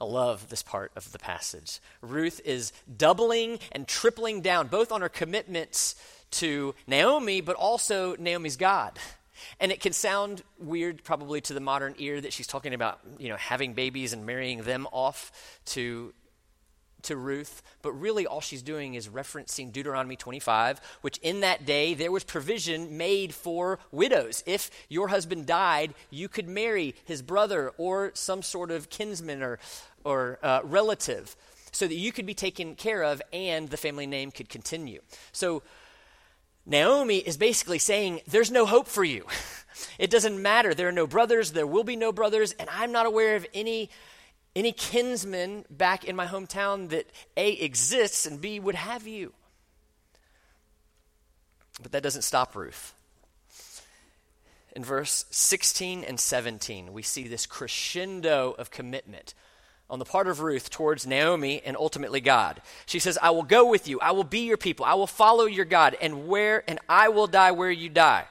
I 0.00 0.04
love 0.04 0.48
this 0.48 0.62
part 0.62 0.92
of 0.96 1.12
the 1.12 1.18
passage. 1.18 1.80
Ruth 2.00 2.40
is 2.44 2.72
doubling 2.96 3.58
and 3.72 3.86
tripling 3.86 4.40
down, 4.40 4.68
both 4.68 4.92
on 4.92 5.02
her 5.02 5.08
commitments 5.08 5.94
to 6.32 6.74
Naomi, 6.86 7.40
but 7.40 7.56
also 7.56 8.16
Naomi's 8.16 8.56
God. 8.56 8.98
And 9.58 9.72
it 9.72 9.80
can 9.80 9.92
sound 9.92 10.42
weird, 10.58 11.02
probably, 11.04 11.40
to 11.42 11.54
the 11.54 11.60
modern 11.60 11.94
ear 11.98 12.20
that 12.20 12.32
she's 12.32 12.46
talking 12.46 12.74
about, 12.74 13.00
you 13.18 13.28
know, 13.28 13.36
having 13.36 13.74
babies 13.74 14.12
and 14.12 14.26
marrying 14.26 14.62
them 14.62 14.86
off 14.92 15.32
to 15.66 16.12
to 17.04 17.16
Ruth, 17.16 17.62
but 17.82 17.92
really 17.92 18.26
all 18.26 18.40
she's 18.40 18.62
doing 18.62 18.94
is 18.94 19.08
referencing 19.08 19.72
Deuteronomy 19.72 20.16
25, 20.16 20.80
which 21.00 21.18
in 21.18 21.40
that 21.40 21.64
day 21.64 21.94
there 21.94 22.12
was 22.12 22.24
provision 22.24 22.96
made 22.96 23.34
for 23.34 23.78
widows. 23.90 24.42
If 24.46 24.70
your 24.88 25.08
husband 25.08 25.46
died, 25.46 25.94
you 26.10 26.28
could 26.28 26.48
marry 26.48 26.94
his 27.04 27.22
brother 27.22 27.72
or 27.78 28.12
some 28.14 28.42
sort 28.42 28.70
of 28.70 28.90
kinsman 28.90 29.42
or, 29.42 29.58
or 30.04 30.38
uh, 30.42 30.60
relative 30.64 31.36
so 31.72 31.86
that 31.86 31.94
you 31.94 32.12
could 32.12 32.26
be 32.26 32.34
taken 32.34 32.74
care 32.74 33.02
of 33.02 33.22
and 33.32 33.68
the 33.68 33.76
family 33.76 34.06
name 34.06 34.30
could 34.30 34.48
continue. 34.48 35.00
So 35.32 35.62
Naomi 36.66 37.18
is 37.18 37.36
basically 37.36 37.78
saying, 37.78 38.20
There's 38.26 38.50
no 38.50 38.66
hope 38.66 38.86
for 38.86 39.04
you. 39.04 39.26
it 39.98 40.10
doesn't 40.10 40.40
matter. 40.40 40.74
There 40.74 40.88
are 40.88 40.92
no 40.92 41.06
brothers, 41.06 41.52
there 41.52 41.66
will 41.66 41.84
be 41.84 41.96
no 41.96 42.12
brothers, 42.12 42.52
and 42.52 42.68
I'm 42.70 42.92
not 42.92 43.06
aware 43.06 43.36
of 43.36 43.46
any 43.54 43.90
any 44.54 44.72
kinsman 44.72 45.64
back 45.70 46.04
in 46.04 46.16
my 46.16 46.26
hometown 46.26 46.88
that 46.90 47.06
A 47.36 47.52
exists 47.52 48.26
and 48.26 48.40
B 48.40 48.58
would 48.58 48.74
have 48.74 49.06
you. 49.06 49.32
But 51.82 51.92
that 51.92 52.02
doesn't 52.02 52.22
stop 52.22 52.54
Ruth. 52.54 52.94
In 54.76 54.84
verse 54.84 55.24
16 55.30 56.04
and 56.04 56.20
17, 56.20 56.92
we 56.92 57.02
see 57.02 57.26
this 57.26 57.46
crescendo 57.46 58.54
of 58.58 58.70
commitment 58.70 59.34
on 59.88 59.98
the 59.98 60.04
part 60.04 60.28
of 60.28 60.40
Ruth 60.40 60.70
towards 60.70 61.06
Naomi 61.06 61.60
and 61.64 61.76
ultimately 61.76 62.20
God. 62.20 62.62
She 62.86 63.00
says, 63.00 63.18
I 63.20 63.30
will 63.30 63.42
go 63.42 63.68
with 63.68 63.88
you. 63.88 63.98
I 64.00 64.12
will 64.12 64.24
be 64.24 64.40
your 64.40 64.56
people. 64.56 64.84
I 64.84 64.94
will 64.94 65.08
follow 65.08 65.46
your 65.46 65.64
God. 65.64 65.96
And 66.00 66.28
where, 66.28 66.62
and 66.68 66.78
I 66.88 67.08
will 67.08 67.26
die 67.26 67.50
where 67.50 67.70
you 67.70 67.88
die. 67.88 68.26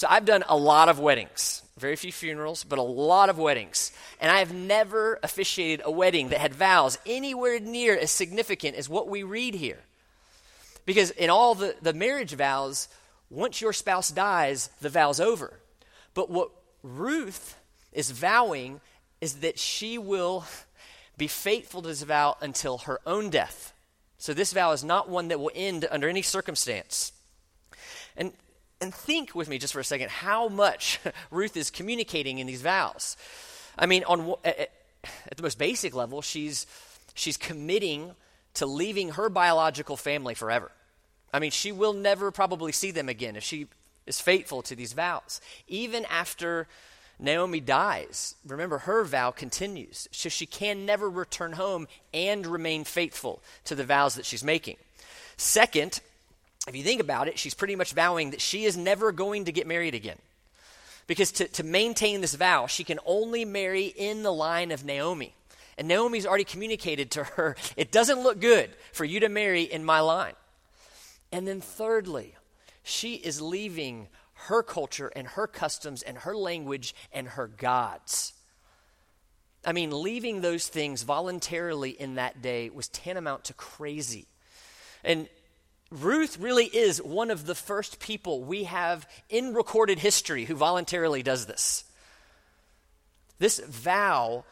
So 0.00 0.06
I've 0.08 0.24
done 0.24 0.44
a 0.48 0.56
lot 0.56 0.88
of 0.88 0.98
weddings, 0.98 1.60
very 1.76 1.94
few 1.94 2.10
funerals, 2.10 2.64
but 2.64 2.78
a 2.78 2.82
lot 2.82 3.28
of 3.28 3.36
weddings. 3.36 3.92
And 4.18 4.32
I 4.32 4.38
have 4.38 4.54
never 4.54 5.18
officiated 5.22 5.82
a 5.84 5.90
wedding 5.90 6.30
that 6.30 6.40
had 6.40 6.54
vows 6.54 6.96
anywhere 7.04 7.60
near 7.60 7.98
as 7.98 8.10
significant 8.10 8.76
as 8.76 8.88
what 8.88 9.08
we 9.08 9.24
read 9.24 9.54
here. 9.54 9.80
Because 10.86 11.10
in 11.10 11.28
all 11.28 11.54
the, 11.54 11.76
the 11.82 11.92
marriage 11.92 12.32
vows, 12.32 12.88
once 13.28 13.60
your 13.60 13.74
spouse 13.74 14.10
dies, 14.10 14.70
the 14.80 14.88
vow's 14.88 15.20
over. 15.20 15.60
But 16.14 16.30
what 16.30 16.48
Ruth 16.82 17.58
is 17.92 18.10
vowing 18.10 18.80
is 19.20 19.40
that 19.40 19.58
she 19.58 19.98
will 19.98 20.46
be 21.18 21.26
faithful 21.26 21.82
to 21.82 21.88
this 21.88 22.04
vow 22.04 22.38
until 22.40 22.78
her 22.78 23.00
own 23.04 23.28
death. 23.28 23.74
So 24.16 24.32
this 24.32 24.54
vow 24.54 24.72
is 24.72 24.82
not 24.82 25.10
one 25.10 25.28
that 25.28 25.40
will 25.40 25.52
end 25.54 25.86
under 25.90 26.08
any 26.08 26.22
circumstance. 26.22 27.12
And 28.16 28.32
and 28.80 28.94
think 28.94 29.34
with 29.34 29.48
me 29.48 29.58
just 29.58 29.72
for 29.72 29.80
a 29.80 29.84
second 29.84 30.10
how 30.10 30.48
much 30.48 31.00
Ruth 31.30 31.56
is 31.56 31.70
communicating 31.70 32.38
in 32.38 32.46
these 32.46 32.62
vows. 32.62 33.16
I 33.78 33.86
mean, 33.86 34.04
on 34.04 34.34
at 34.44 34.70
the 35.36 35.42
most 35.42 35.58
basic 35.58 35.94
level, 35.94 36.22
she's 36.22 36.66
she's 37.14 37.36
committing 37.36 38.12
to 38.54 38.66
leaving 38.66 39.10
her 39.10 39.28
biological 39.28 39.96
family 39.96 40.34
forever. 40.34 40.70
I 41.32 41.38
mean, 41.38 41.50
she 41.50 41.72
will 41.72 41.92
never 41.92 42.30
probably 42.30 42.72
see 42.72 42.90
them 42.90 43.08
again 43.08 43.36
if 43.36 43.44
she 43.44 43.68
is 44.06 44.20
faithful 44.20 44.62
to 44.62 44.74
these 44.74 44.92
vows. 44.92 45.40
Even 45.68 46.04
after 46.06 46.66
Naomi 47.18 47.60
dies, 47.60 48.34
remember 48.46 48.78
her 48.78 49.04
vow 49.04 49.30
continues. 49.30 50.08
So 50.10 50.28
she 50.28 50.46
can 50.46 50.84
never 50.84 51.08
return 51.08 51.52
home 51.52 51.86
and 52.12 52.46
remain 52.46 52.84
faithful 52.84 53.42
to 53.64 53.74
the 53.74 53.84
vows 53.84 54.16
that 54.16 54.26
she's 54.26 54.42
making. 54.42 54.76
Second, 55.36 56.00
if 56.70 56.76
you 56.76 56.84
think 56.84 57.00
about 57.00 57.26
it, 57.26 57.36
she's 57.36 57.52
pretty 57.52 57.74
much 57.74 57.92
vowing 57.92 58.30
that 58.30 58.40
she 58.40 58.64
is 58.64 58.76
never 58.76 59.10
going 59.10 59.46
to 59.46 59.52
get 59.52 59.66
married 59.66 59.96
again. 59.96 60.18
Because 61.08 61.32
to, 61.32 61.48
to 61.48 61.64
maintain 61.64 62.20
this 62.20 62.36
vow, 62.36 62.68
she 62.68 62.84
can 62.84 63.00
only 63.04 63.44
marry 63.44 63.86
in 63.86 64.22
the 64.22 64.32
line 64.32 64.70
of 64.70 64.84
Naomi. 64.84 65.34
And 65.76 65.88
Naomi's 65.88 66.26
already 66.26 66.44
communicated 66.44 67.10
to 67.12 67.24
her, 67.24 67.56
it 67.76 67.90
doesn't 67.90 68.22
look 68.22 68.40
good 68.40 68.70
for 68.92 69.04
you 69.04 69.18
to 69.18 69.28
marry 69.28 69.62
in 69.62 69.84
my 69.84 69.98
line. 69.98 70.34
And 71.32 71.48
then, 71.48 71.60
thirdly, 71.60 72.36
she 72.84 73.14
is 73.14 73.40
leaving 73.40 74.06
her 74.34 74.62
culture 74.62 75.10
and 75.16 75.26
her 75.26 75.48
customs 75.48 76.02
and 76.02 76.18
her 76.18 76.36
language 76.36 76.94
and 77.12 77.28
her 77.30 77.48
gods. 77.48 78.32
I 79.64 79.72
mean, 79.72 79.90
leaving 79.90 80.40
those 80.40 80.68
things 80.68 81.02
voluntarily 81.02 81.90
in 81.90 82.14
that 82.14 82.40
day 82.40 82.70
was 82.70 82.86
tantamount 82.86 83.44
to 83.44 83.54
crazy. 83.54 84.28
And 85.02 85.28
Ruth 85.90 86.38
really 86.38 86.66
is 86.66 87.02
one 87.02 87.30
of 87.30 87.46
the 87.46 87.54
first 87.54 87.98
people 87.98 88.44
we 88.44 88.64
have 88.64 89.08
in 89.28 89.54
recorded 89.54 89.98
history 89.98 90.44
who 90.44 90.54
voluntarily 90.54 91.22
does 91.22 91.46
this. 91.46 91.84
This 93.38 93.58
vow 93.58 94.44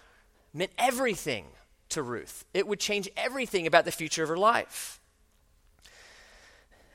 meant 0.53 0.73
everything 0.79 1.45
to 1.91 2.03
Ruth, 2.03 2.45
it 2.53 2.67
would 2.67 2.81
change 2.81 3.09
everything 3.17 3.67
about 3.67 3.85
the 3.85 3.93
future 3.93 4.23
of 4.23 4.29
her 4.29 4.37
life. 4.37 5.01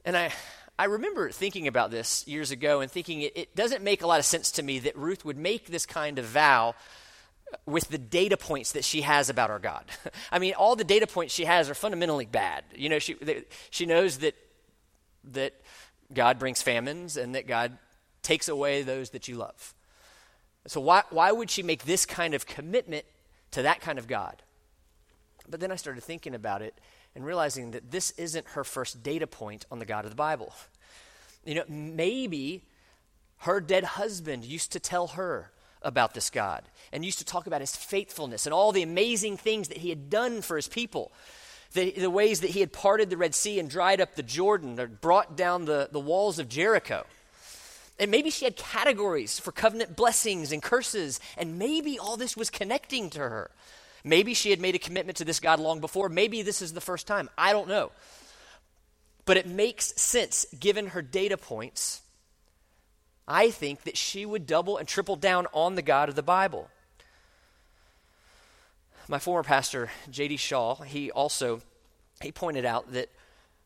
And 0.05 0.15
I, 0.15 0.31
I 0.77 0.85
remember 0.85 1.31
thinking 1.31 1.67
about 1.67 1.89
this 1.89 2.27
years 2.27 2.51
ago 2.51 2.81
and 2.81 2.91
thinking 2.91 3.21
it, 3.21 3.35
it 3.35 3.55
doesn't 3.55 3.83
make 3.83 4.01
a 4.01 4.07
lot 4.07 4.19
of 4.19 4.25
sense 4.25 4.51
to 4.51 4.63
me 4.63 4.79
that 4.79 4.97
Ruth 4.97 5.23
would 5.23 5.37
make 5.37 5.67
this 5.67 5.85
kind 5.85 6.19
of 6.19 6.25
vow 6.25 6.75
with 7.65 7.89
the 7.89 7.97
data 7.97 8.37
points 8.37 8.71
that 8.73 8.83
she 8.83 9.01
has 9.01 9.29
about 9.29 9.49
our 9.49 9.59
God. 9.59 9.85
I 10.31 10.39
mean, 10.39 10.53
all 10.53 10.75
the 10.75 10.83
data 10.83 11.07
points 11.07 11.33
she 11.33 11.45
has 11.45 11.69
are 11.69 11.75
fundamentally 11.75 12.25
bad. 12.25 12.63
You 12.75 12.89
know, 12.89 12.99
she, 12.99 13.13
they, 13.15 13.43
she 13.69 13.85
knows 13.85 14.19
that, 14.19 14.35
that 15.31 15.53
God 16.13 16.39
brings 16.39 16.61
famines 16.61 17.17
and 17.17 17.35
that 17.35 17.47
God 17.47 17.77
takes 18.21 18.47
away 18.47 18.81
those 18.81 19.11
that 19.11 19.27
you 19.27 19.35
love. 19.35 19.73
So, 20.67 20.79
why, 20.79 21.03
why 21.09 21.31
would 21.31 21.51
she 21.51 21.61
make 21.61 21.83
this 21.83 22.05
kind 22.05 22.33
of 22.33 22.45
commitment 22.45 23.05
to 23.51 23.63
that 23.63 23.81
kind 23.81 23.99
of 23.99 24.07
God? 24.07 24.41
But 25.49 25.59
then 25.59 25.71
I 25.71 25.75
started 25.75 26.03
thinking 26.03 26.35
about 26.35 26.61
it 26.61 26.73
and 27.15 27.25
realizing 27.25 27.71
that 27.71 27.91
this 27.91 28.11
isn't 28.11 28.47
her 28.49 28.63
first 28.63 29.03
data 29.03 29.27
point 29.27 29.65
on 29.69 29.79
the 29.79 29.85
God 29.85 30.05
of 30.05 30.11
the 30.11 30.15
Bible. 30.15 30.53
You 31.45 31.55
know, 31.55 31.65
maybe 31.67 32.63
her 33.39 33.59
dead 33.59 33.83
husband 33.83 34.45
used 34.45 34.71
to 34.71 34.79
tell 34.79 35.07
her 35.07 35.51
about 35.83 36.13
this 36.13 36.29
God 36.29 36.63
and 36.91 37.03
used 37.03 37.19
to 37.19 37.25
talk 37.25 37.47
about 37.47 37.61
his 37.61 37.75
faithfulness 37.75 38.45
and 38.45 38.53
all 38.53 38.71
the 38.71 38.83
amazing 38.83 39.37
things 39.37 39.67
that 39.67 39.77
he 39.77 39.89
had 39.89 40.09
done 40.09 40.41
for 40.41 40.55
his 40.55 40.67
people. 40.67 41.11
The, 41.73 41.91
the 41.91 42.09
ways 42.09 42.41
that 42.41 42.51
he 42.51 42.59
had 42.59 42.71
parted 42.71 43.09
the 43.09 43.17
Red 43.17 43.33
Sea 43.33 43.59
and 43.59 43.67
dried 43.69 43.99
up 43.99 44.15
the 44.15 44.21
Jordan 44.23 44.79
or 44.79 44.87
brought 44.87 45.35
down 45.35 45.65
the, 45.65 45.89
the 45.91 45.99
walls 45.99 46.37
of 46.37 46.47
Jericho. 46.47 47.05
And 47.99 48.11
maybe 48.11 48.29
she 48.29 48.45
had 48.45 48.55
categories 48.55 49.39
for 49.39 49.51
covenant 49.51 49.95
blessings 49.95 50.51
and 50.51 50.61
curses, 50.61 51.19
and 51.35 51.57
maybe 51.57 51.97
all 51.97 52.15
this 52.15 52.37
was 52.37 52.49
connecting 52.51 53.09
to 53.11 53.19
her. 53.19 53.49
Maybe 54.03 54.35
she 54.35 54.51
had 54.51 54.59
made 54.59 54.75
a 54.75 54.79
commitment 54.79 55.17
to 55.17 55.25
this 55.25 55.39
God 55.39 55.59
long 55.59 55.79
before. 55.79 56.09
Maybe 56.09 56.43
this 56.43 56.61
is 56.61 56.73
the 56.73 56.81
first 56.81 57.07
time. 57.07 57.29
I 57.37 57.53
don't 57.53 57.67
know. 57.67 57.91
But 59.25 59.37
it 59.37 59.47
makes 59.47 59.99
sense 59.99 60.45
given 60.59 60.87
her 60.87 61.01
data 61.01 61.37
points 61.37 62.02
I 63.27 63.51
think 63.51 63.83
that 63.83 63.97
she 63.97 64.25
would 64.25 64.45
double 64.45 64.77
and 64.77 64.87
triple 64.87 65.15
down 65.15 65.47
on 65.53 65.75
the 65.75 65.81
God 65.81 66.09
of 66.09 66.15
the 66.15 66.23
Bible. 66.23 66.69
My 69.07 69.19
former 69.19 69.43
pastor, 69.43 69.91
J.D. 70.09 70.37
Shaw, 70.37 70.75
he 70.81 71.11
also 71.11 71.61
he 72.21 72.31
pointed 72.31 72.65
out 72.65 72.93
that 72.93 73.09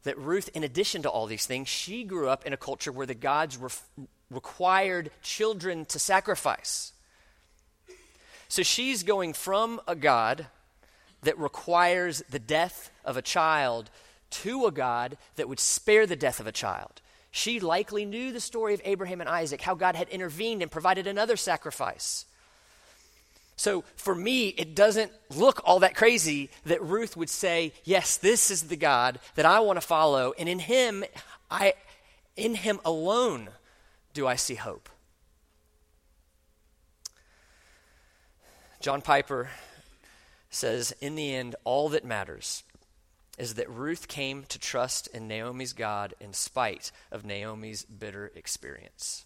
that 0.03 0.17
Ruth, 0.17 0.49
in 0.53 0.63
addition 0.63 1.01
to 1.01 1.09
all 1.09 1.25
these 1.25 1.45
things, 1.45 1.67
she 1.67 2.05
grew 2.05 2.29
up 2.29 2.45
in 2.45 2.53
a 2.53 2.57
culture 2.57 2.93
where 2.93 3.05
the 3.05 3.13
gods 3.13 3.57
re- 3.57 4.07
required 4.31 5.11
children 5.21 5.83
to 5.85 5.99
sacrifice. 5.99 6.93
So 8.47 8.63
she's 8.63 9.03
going 9.03 9.33
from 9.33 9.81
a 9.85 9.95
God 9.95 10.47
that 11.23 11.37
requires 11.37 12.23
the 12.29 12.39
death 12.39 12.89
of 13.03 13.17
a 13.17 13.21
child 13.21 13.89
to 14.29 14.65
a 14.65 14.71
God 14.71 15.17
that 15.35 15.49
would 15.49 15.59
spare 15.59 16.05
the 16.05 16.15
death 16.15 16.39
of 16.39 16.47
a 16.47 16.53
child. 16.53 17.01
She 17.37 17.59
likely 17.59 18.03
knew 18.03 18.31
the 18.31 18.39
story 18.39 18.73
of 18.73 18.81
Abraham 18.83 19.21
and 19.21 19.29
Isaac, 19.29 19.61
how 19.61 19.75
God 19.75 19.95
had 19.95 20.09
intervened 20.09 20.63
and 20.63 20.71
provided 20.71 21.05
another 21.05 21.37
sacrifice. 21.37 22.25
So 23.55 23.83
for 23.95 24.15
me, 24.15 24.47
it 24.47 24.73
doesn't 24.73 25.11
look 25.35 25.61
all 25.63 25.81
that 25.81 25.95
crazy 25.95 26.49
that 26.65 26.81
Ruth 26.81 27.15
would 27.15 27.29
say, 27.29 27.73
Yes, 27.83 28.17
this 28.17 28.49
is 28.49 28.63
the 28.63 28.75
God 28.75 29.19
that 29.35 29.45
I 29.45 29.59
want 29.59 29.77
to 29.77 29.85
follow, 29.85 30.33
and 30.39 30.49
in 30.49 30.57
him, 30.57 31.03
I 31.51 31.75
in 32.35 32.55
him 32.55 32.79
alone 32.83 33.49
do 34.15 34.25
I 34.25 34.35
see 34.35 34.55
hope. 34.55 34.89
John 38.79 39.03
Piper 39.03 39.51
says, 40.49 40.91
In 41.01 41.13
the 41.13 41.35
end, 41.35 41.55
all 41.65 41.89
that 41.89 42.03
matters 42.03 42.63
is 43.37 43.53
that 43.55 43.69
Ruth 43.69 44.07
came 44.07 44.43
to 44.49 44.59
trust 44.59 45.07
in 45.07 45.27
Naomi's 45.27 45.73
God 45.73 46.13
in 46.19 46.33
spite 46.33 46.91
of 47.11 47.25
Naomi's 47.25 47.83
bitter 47.85 48.31
experience. 48.35 49.25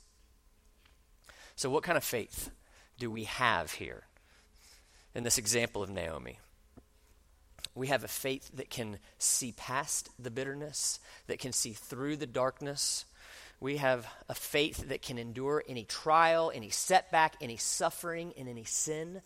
So, 1.56 1.70
what 1.70 1.84
kind 1.84 1.98
of 1.98 2.04
faith 2.04 2.52
do 2.98 3.10
we 3.10 3.26
have 3.26 3.74
here? 3.74 4.04
in 5.14 5.24
this 5.24 5.38
example 5.38 5.84
of 5.84 5.90
Naomi. 5.90 6.40
We 7.74 7.88
have 7.88 8.04
a 8.04 8.10
faith 8.10 8.52
that 8.56 8.70
can 8.70 9.00
see 9.18 9.54
past 9.54 10.10
the 10.20 10.32
bitterness, 10.32 11.00
that 11.28 11.40
can 11.40 11.54
see 11.54 11.74
through 11.74 12.18
the 12.18 12.28
darkness. 12.28 13.06
We 13.60 13.78
have 13.78 14.08
a 14.28 14.34
faith 14.34 14.90
that 14.90 15.02
can 15.02 15.18
endure 15.18 15.64
any 15.68 15.86
trial, 15.86 16.52
any 16.54 16.70
setback, 16.70 17.36
any 17.40 17.58
suffering, 17.58 18.34
and 18.38 18.50
any 18.50 18.66
sin. 18.66 19.22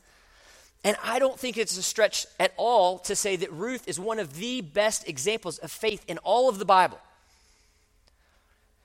And 0.86 0.96
I 1.04 1.18
don't 1.18 1.40
think 1.40 1.58
it's 1.58 1.76
a 1.78 1.84
stretch 1.84 2.28
at 2.40 2.54
all 2.58 3.00
to 3.00 3.16
say 3.16 3.36
that 3.38 3.52
Ruth 3.52 3.88
is 3.88 4.00
one 4.00 4.20
of 4.20 4.38
the 4.38 4.62
best 4.62 5.10
examples 5.10 5.58
of 5.58 5.72
faith 5.72 6.06
in 6.08 6.20
all 6.20 6.48
of 6.48 6.60
the 6.60 6.66
Bible. 6.66 7.00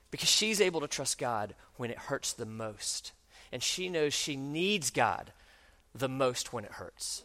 Because 0.09 0.27
she's 0.27 0.59
able 0.59 0.81
to 0.81 0.87
trust 0.87 1.19
God 1.19 1.53
when 1.77 1.91
it 1.91 1.99
hurts 1.99 2.33
the 2.33 2.47
most. 2.47 3.11
And 3.51 3.61
she 3.61 3.87
knows 3.87 4.15
she 4.15 4.35
needs 4.35 4.89
God 4.89 5.31
the 5.93 6.09
most 6.09 6.51
when 6.51 6.65
it 6.65 6.71
hurts. 6.71 7.21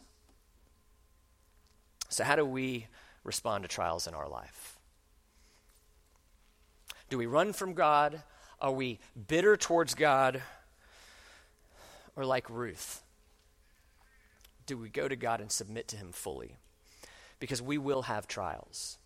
So, 2.09 2.23
how 2.23 2.35
do 2.35 2.45
we 2.45 2.85
respond 3.23 3.63
to 3.63 3.67
trials 3.67 4.05
in 4.05 4.13
our 4.13 4.29
life? 4.29 4.77
Do 7.09 7.17
we 7.17 7.25
run 7.25 7.51
from 7.51 7.73
God? 7.73 8.21
Are 8.61 8.71
we 8.71 8.99
bitter 9.27 9.57
towards 9.57 9.95
God? 9.95 10.43
Or 12.15 12.25
like 12.25 12.47
Ruth? 12.47 13.01
Do 14.67 14.77
we 14.77 14.89
go 14.89 15.07
to 15.07 15.15
God 15.15 15.41
and 15.41 15.51
submit 15.51 15.87
to 15.89 15.97
Him 15.97 16.11
fully? 16.11 16.57
Because 17.39 17.61
we 17.61 17.77
will 17.77 18.03
have 18.03 18.27
trials. 18.27 18.99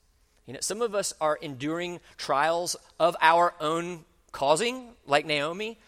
You 0.46 0.54
know, 0.54 0.60
some 0.62 0.82
of 0.82 0.94
us 0.94 1.14
are 1.22 1.38
enduring 1.42 2.02
trials 2.18 2.76
of 3.00 3.16
our 3.22 3.54
own 3.62 4.04
causing, 4.32 4.90
like 5.06 5.26
Naomi. 5.26 5.80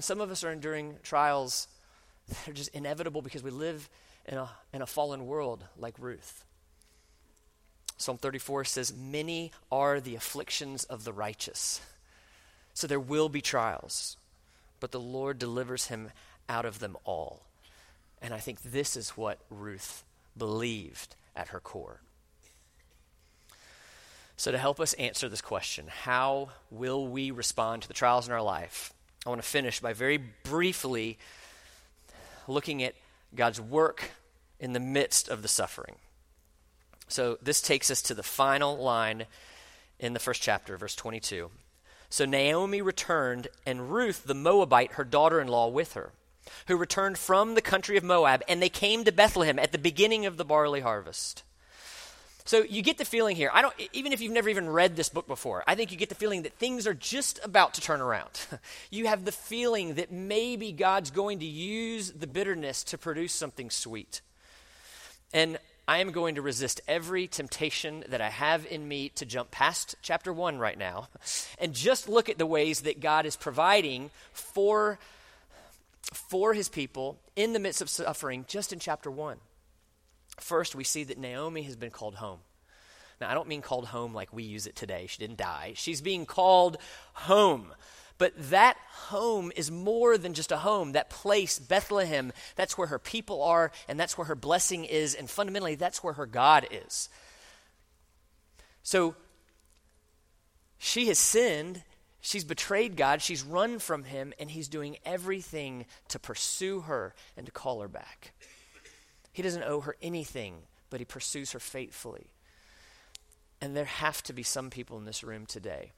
Some 0.00 0.20
of 0.20 0.30
us 0.30 0.44
are 0.44 0.52
enduring 0.52 0.96
trials 1.02 1.68
that 2.28 2.48
are 2.48 2.52
just 2.52 2.74
inevitable 2.74 3.22
because 3.22 3.42
we 3.42 3.50
live 3.50 3.88
in 4.26 4.38
a, 4.38 4.48
in 4.72 4.82
a 4.82 4.86
fallen 4.86 5.26
world 5.26 5.64
like 5.76 5.94
Ruth. 5.98 6.44
Psalm 7.96 8.18
34 8.18 8.64
says, 8.64 8.94
Many 8.96 9.50
are 9.72 10.00
the 10.00 10.14
afflictions 10.14 10.84
of 10.84 11.04
the 11.04 11.12
righteous. 11.12 11.80
So 12.72 12.86
there 12.86 13.00
will 13.00 13.28
be 13.28 13.40
trials, 13.40 14.16
but 14.78 14.92
the 14.92 15.00
Lord 15.00 15.38
delivers 15.38 15.86
him 15.86 16.12
out 16.48 16.64
of 16.64 16.78
them 16.78 16.96
all. 17.04 17.42
And 18.20 18.34
I 18.34 18.38
think 18.38 18.62
this 18.62 18.96
is 18.96 19.10
what 19.10 19.38
Ruth 19.50 20.04
believed 20.36 21.14
at 21.36 21.48
her 21.48 21.60
core. 21.60 22.00
So, 24.36 24.52
to 24.52 24.58
help 24.58 24.78
us 24.78 24.92
answer 24.94 25.28
this 25.28 25.40
question, 25.40 25.86
how 25.88 26.50
will 26.70 27.08
we 27.08 27.32
respond 27.32 27.82
to 27.82 27.88
the 27.88 27.94
trials 27.94 28.26
in 28.26 28.32
our 28.32 28.42
life? 28.42 28.92
I 29.26 29.30
want 29.30 29.42
to 29.42 29.48
finish 29.48 29.80
by 29.80 29.92
very 29.92 30.16
briefly 30.16 31.18
looking 32.46 32.82
at 32.82 32.94
God's 33.34 33.60
work 33.60 34.12
in 34.60 34.72
the 34.72 34.80
midst 34.80 35.28
of 35.28 35.42
the 35.42 35.48
suffering. 35.48 35.96
So 37.08 37.38
this 37.42 37.60
takes 37.60 37.90
us 37.90 38.00
to 38.02 38.14
the 38.14 38.22
final 38.22 38.76
line 38.76 39.26
in 39.98 40.12
the 40.12 40.20
first 40.20 40.42
chapter, 40.42 40.76
verse 40.76 40.94
22. 40.94 41.50
So 42.10 42.24
Naomi 42.24 42.80
returned, 42.80 43.48
and 43.66 43.92
Ruth 43.92 44.24
the 44.24 44.34
Moabite, 44.34 44.92
her 44.92 45.04
daughter 45.04 45.40
in 45.40 45.48
law, 45.48 45.68
with 45.68 45.94
her, 45.94 46.12
who 46.66 46.76
returned 46.76 47.18
from 47.18 47.54
the 47.54 47.62
country 47.62 47.96
of 47.96 48.04
Moab, 48.04 48.42
and 48.48 48.62
they 48.62 48.68
came 48.68 49.04
to 49.04 49.12
Bethlehem 49.12 49.58
at 49.58 49.72
the 49.72 49.78
beginning 49.78 50.26
of 50.26 50.36
the 50.36 50.44
barley 50.44 50.80
harvest. 50.80 51.42
So 52.48 52.62
you 52.62 52.80
get 52.80 52.96
the 52.96 53.04
feeling 53.04 53.36
here, 53.36 53.50
I 53.52 53.60
don't 53.60 53.74
even 53.92 54.14
if 54.14 54.22
you've 54.22 54.32
never 54.32 54.48
even 54.48 54.70
read 54.70 54.96
this 54.96 55.10
book 55.10 55.26
before, 55.26 55.62
I 55.66 55.74
think 55.74 55.92
you 55.92 55.98
get 55.98 56.08
the 56.08 56.14
feeling 56.14 56.44
that 56.44 56.54
things 56.54 56.86
are 56.86 56.94
just 56.94 57.38
about 57.44 57.74
to 57.74 57.82
turn 57.82 58.00
around. 58.00 58.30
you 58.90 59.06
have 59.06 59.26
the 59.26 59.32
feeling 59.32 59.96
that 59.96 60.10
maybe 60.10 60.72
God's 60.72 61.10
going 61.10 61.40
to 61.40 61.44
use 61.44 62.10
the 62.10 62.26
bitterness 62.26 62.82
to 62.84 62.96
produce 62.96 63.34
something 63.34 63.68
sweet. 63.68 64.22
And 65.34 65.58
I 65.86 65.98
am 65.98 66.10
going 66.10 66.36
to 66.36 66.42
resist 66.42 66.80
every 66.88 67.26
temptation 67.26 68.02
that 68.08 68.22
I 68.22 68.30
have 68.30 68.66
in 68.66 68.88
me 68.88 69.10
to 69.10 69.26
jump 69.26 69.50
past 69.50 69.96
chapter 70.00 70.32
1 70.32 70.58
right 70.58 70.78
now 70.78 71.08
and 71.58 71.74
just 71.74 72.08
look 72.08 72.30
at 72.30 72.38
the 72.38 72.46
ways 72.46 72.80
that 72.80 73.00
God 73.00 73.26
is 73.26 73.36
providing 73.36 74.10
for 74.32 74.98
for 76.12 76.54
his 76.54 76.68
people 76.68 77.20
in 77.36 77.52
the 77.52 77.58
midst 77.58 77.82
of 77.82 77.90
suffering 77.90 78.44
just 78.48 78.72
in 78.72 78.78
chapter 78.78 79.10
1. 79.10 79.38
First, 80.40 80.74
we 80.74 80.84
see 80.84 81.04
that 81.04 81.18
Naomi 81.18 81.62
has 81.62 81.76
been 81.76 81.90
called 81.90 82.16
home. 82.16 82.40
Now, 83.20 83.30
I 83.30 83.34
don't 83.34 83.48
mean 83.48 83.62
called 83.62 83.86
home 83.86 84.14
like 84.14 84.32
we 84.32 84.44
use 84.44 84.66
it 84.66 84.76
today. 84.76 85.06
She 85.08 85.18
didn't 85.18 85.38
die. 85.38 85.72
She's 85.74 86.00
being 86.00 86.24
called 86.24 86.78
home. 87.14 87.72
But 88.16 88.32
that 88.50 88.76
home 88.90 89.52
is 89.54 89.70
more 89.70 90.18
than 90.18 90.34
just 90.34 90.52
a 90.52 90.58
home. 90.58 90.92
That 90.92 91.10
place, 91.10 91.58
Bethlehem, 91.58 92.32
that's 92.56 92.76
where 92.76 92.88
her 92.88 92.98
people 92.98 93.42
are, 93.42 93.70
and 93.88 93.98
that's 93.98 94.18
where 94.18 94.26
her 94.26 94.34
blessing 94.34 94.84
is, 94.84 95.14
and 95.14 95.30
fundamentally, 95.30 95.76
that's 95.76 96.02
where 96.02 96.14
her 96.14 96.26
God 96.26 96.66
is. 96.70 97.08
So, 98.82 99.14
she 100.78 101.06
has 101.06 101.18
sinned. 101.18 101.82
She's 102.20 102.44
betrayed 102.44 102.96
God. 102.96 103.22
She's 103.22 103.42
run 103.42 103.78
from 103.78 104.04
him, 104.04 104.32
and 104.38 104.50
he's 104.50 104.68
doing 104.68 104.96
everything 105.04 105.86
to 106.08 106.18
pursue 106.18 106.80
her 106.80 107.14
and 107.36 107.46
to 107.46 107.52
call 107.52 107.80
her 107.80 107.88
back. 107.88 108.32
He 109.32 109.42
doesn't 109.42 109.62
owe 109.62 109.80
her 109.80 109.96
anything, 110.02 110.62
but 110.90 111.00
he 111.00 111.04
pursues 111.04 111.52
her 111.52 111.60
faithfully. 111.60 112.32
And 113.60 113.76
there 113.76 113.84
have 113.84 114.22
to 114.24 114.32
be 114.32 114.42
some 114.42 114.70
people 114.70 114.98
in 114.98 115.04
this 115.04 115.22
room 115.24 115.46
today 115.46 115.92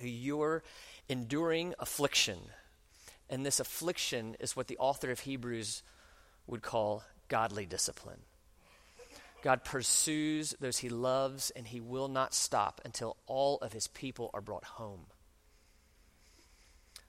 who 0.00 0.08
you're 0.08 0.62
enduring 1.08 1.74
affliction. 1.78 2.38
And 3.30 3.44
this 3.44 3.60
affliction 3.60 4.36
is 4.40 4.56
what 4.56 4.68
the 4.68 4.78
author 4.78 5.10
of 5.10 5.20
Hebrews 5.20 5.82
would 6.46 6.62
call 6.62 7.02
godly 7.28 7.66
discipline. 7.66 8.20
God 9.42 9.64
pursues 9.64 10.54
those 10.60 10.78
he 10.78 10.88
loves, 10.88 11.50
and 11.50 11.66
he 11.66 11.80
will 11.80 12.08
not 12.08 12.34
stop 12.34 12.80
until 12.84 13.16
all 13.26 13.58
of 13.58 13.72
his 13.72 13.86
people 13.86 14.30
are 14.34 14.40
brought 14.40 14.64
home. 14.64 15.06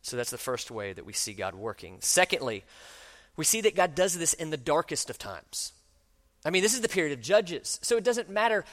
So 0.07 0.15
that's 0.15 0.31
the 0.31 0.37
first 0.37 0.71
way 0.71 0.93
that 0.93 1.05
we 1.05 1.11
see 1.11 1.33
God 1.33 1.53
working. 1.53 1.97
Secondly, 1.99 2.63
we 3.35 3.43
see 3.43 3.59
that 3.59 3.75
God 3.75 3.93
does 3.93 4.17
this 4.17 4.33
in 4.33 4.51
the 4.51 4.57
darkest 4.57 5.09
of 5.09 5.17
times. 5.17 5.73
I 6.45 6.49
mean, 6.49 6.63
this 6.63 6.73
is 6.73 6.79
the 6.79 6.87
period 6.87 7.11
of 7.11 7.21
Judges, 7.21 7.77
so 7.83 7.97
it 7.97 8.05
doesn't 8.05 8.29
matter 8.29 8.63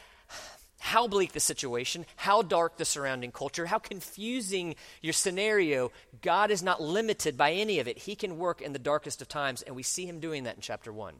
how 0.78 1.08
bleak 1.08 1.32
the 1.32 1.40
situation, 1.40 2.06
how 2.14 2.42
dark 2.42 2.76
the 2.76 2.84
surrounding 2.84 3.32
culture, 3.32 3.66
how 3.66 3.80
confusing 3.80 4.76
your 5.02 5.12
scenario, 5.12 5.90
God 6.22 6.52
is 6.52 6.62
not 6.62 6.80
limited 6.80 7.36
by 7.36 7.50
any 7.50 7.80
of 7.80 7.88
it. 7.88 7.98
He 7.98 8.14
can 8.14 8.38
work 8.38 8.62
in 8.62 8.72
the 8.72 8.78
darkest 8.78 9.20
of 9.20 9.28
times, 9.28 9.60
and 9.62 9.74
we 9.74 9.82
see 9.82 10.06
him 10.06 10.20
doing 10.20 10.44
that 10.44 10.54
in 10.54 10.60
chapter 10.60 10.92
1. 10.92 11.14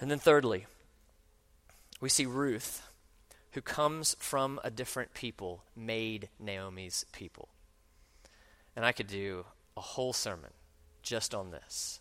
And 0.00 0.08
then, 0.08 0.20
thirdly, 0.20 0.66
we 2.00 2.08
see 2.08 2.26
Ruth, 2.26 2.86
who 3.52 3.60
comes 3.60 4.14
from 4.20 4.60
a 4.62 4.70
different 4.70 5.14
people, 5.14 5.64
made 5.74 6.28
Naomi's 6.38 7.06
people. 7.10 7.48
And 8.76 8.84
I 8.84 8.92
could 8.92 9.06
do 9.08 9.44
a 9.76 9.80
whole 9.80 10.12
sermon 10.12 10.50
just 11.02 11.34
on 11.34 11.50
this. 11.50 12.00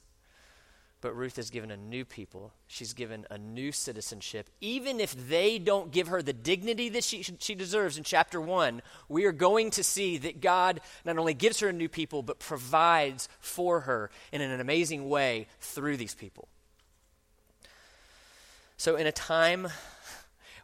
But 1.01 1.15
Ruth 1.15 1.37
is 1.37 1.49
given 1.49 1.71
a 1.71 1.77
new 1.77 2.03
people. 2.03 2.51
She's 2.67 2.93
given 2.93 3.27
a 3.29 3.37
new 3.37 3.71
citizenship. 3.71 4.49
Even 4.59 4.99
if 4.99 5.13
they 5.29 5.59
don't 5.59 5.91
give 5.91 6.07
her 6.07 6.21
the 6.21 6.33
dignity 6.33 6.89
that 6.89 7.03
she, 7.03 7.21
she 7.21 7.53
deserves 7.53 7.97
in 7.97 8.03
chapter 8.03 8.41
1, 8.41 8.81
we 9.07 9.25
are 9.25 9.31
going 9.31 9.69
to 9.71 9.83
see 9.83 10.17
that 10.17 10.41
God 10.41 10.81
not 11.05 11.17
only 11.17 11.33
gives 11.33 11.59
her 11.59 11.69
a 11.69 11.73
new 11.73 11.89
people, 11.89 12.23
but 12.23 12.39
provides 12.39 13.29
for 13.39 13.81
her 13.81 14.09
in 14.31 14.41
an 14.41 14.59
amazing 14.59 15.07
way 15.07 15.47
through 15.59 15.97
these 15.97 16.15
people. 16.15 16.47
So, 18.77 18.95
in 18.95 19.07
a 19.07 19.11
time 19.11 19.67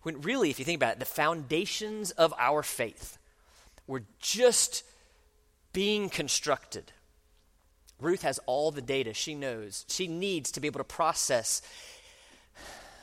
when 0.03 0.21
really, 0.21 0.49
if 0.49 0.59
you 0.59 0.65
think 0.65 0.77
about 0.77 0.93
it, 0.93 0.99
the 0.99 1.05
foundations 1.05 2.11
of 2.11 2.33
our 2.37 2.63
faith 2.63 3.17
were 3.85 4.03
just 4.19 4.83
being 5.73 6.09
constructed 6.09 6.91
Ruth 8.01 8.23
has 8.23 8.39
all 8.47 8.71
the 8.71 8.81
data 8.81 9.13
she 9.13 9.35
knows, 9.35 9.85
she 9.87 10.07
needs 10.07 10.51
to 10.51 10.59
be 10.59 10.67
able 10.67 10.79
to 10.79 10.83
process 10.83 11.61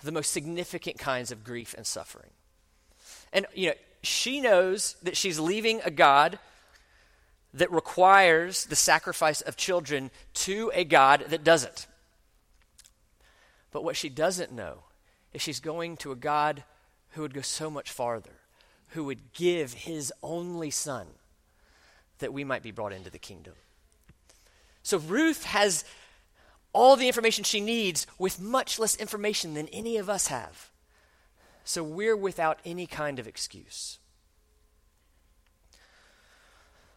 the 0.02 0.12
most 0.12 0.32
significant 0.32 0.98
kinds 0.98 1.30
of 1.30 1.44
grief 1.44 1.74
and 1.76 1.86
suffering. 1.86 2.30
And, 3.32 3.46
you 3.54 3.68
know, 3.68 3.74
she 4.02 4.40
knows 4.40 4.96
that 5.02 5.16
she's 5.16 5.38
leaving 5.38 5.80
a 5.84 5.90
God 5.90 6.38
that 7.54 7.70
requires 7.72 8.66
the 8.66 8.76
sacrifice 8.76 9.40
of 9.40 9.56
children 9.56 10.10
to 10.34 10.70
a 10.74 10.84
God 10.84 11.26
that 11.28 11.44
doesn't. 11.44 11.86
But 13.70 13.84
what 13.84 13.96
she 13.96 14.08
doesn't 14.08 14.52
know 14.52 14.84
is 15.32 15.42
she's 15.42 15.60
going 15.60 15.96
to 15.98 16.12
a 16.12 16.16
God 16.16 16.64
who 17.10 17.22
would 17.22 17.34
go 17.34 17.40
so 17.40 17.70
much 17.70 17.90
farther, 17.90 18.40
who 18.88 19.04
would 19.04 19.32
give 19.32 19.72
his 19.74 20.12
only 20.22 20.70
son 20.70 21.06
that 22.18 22.32
we 22.32 22.44
might 22.44 22.62
be 22.62 22.70
brought 22.70 22.92
into 22.92 23.10
the 23.10 23.18
kingdom. 23.18 23.54
So 24.82 24.98
Ruth 24.98 25.44
has 25.44 25.84
all 26.72 26.96
the 26.96 27.06
information 27.06 27.44
she 27.44 27.60
needs 27.60 28.06
with 28.18 28.40
much 28.40 28.78
less 28.78 28.96
information 28.96 29.54
than 29.54 29.68
any 29.68 29.96
of 29.96 30.08
us 30.08 30.28
have. 30.28 30.70
So 31.64 31.82
we're 31.82 32.16
without 32.16 32.58
any 32.64 32.86
kind 32.86 33.18
of 33.18 33.26
excuse. 33.26 33.98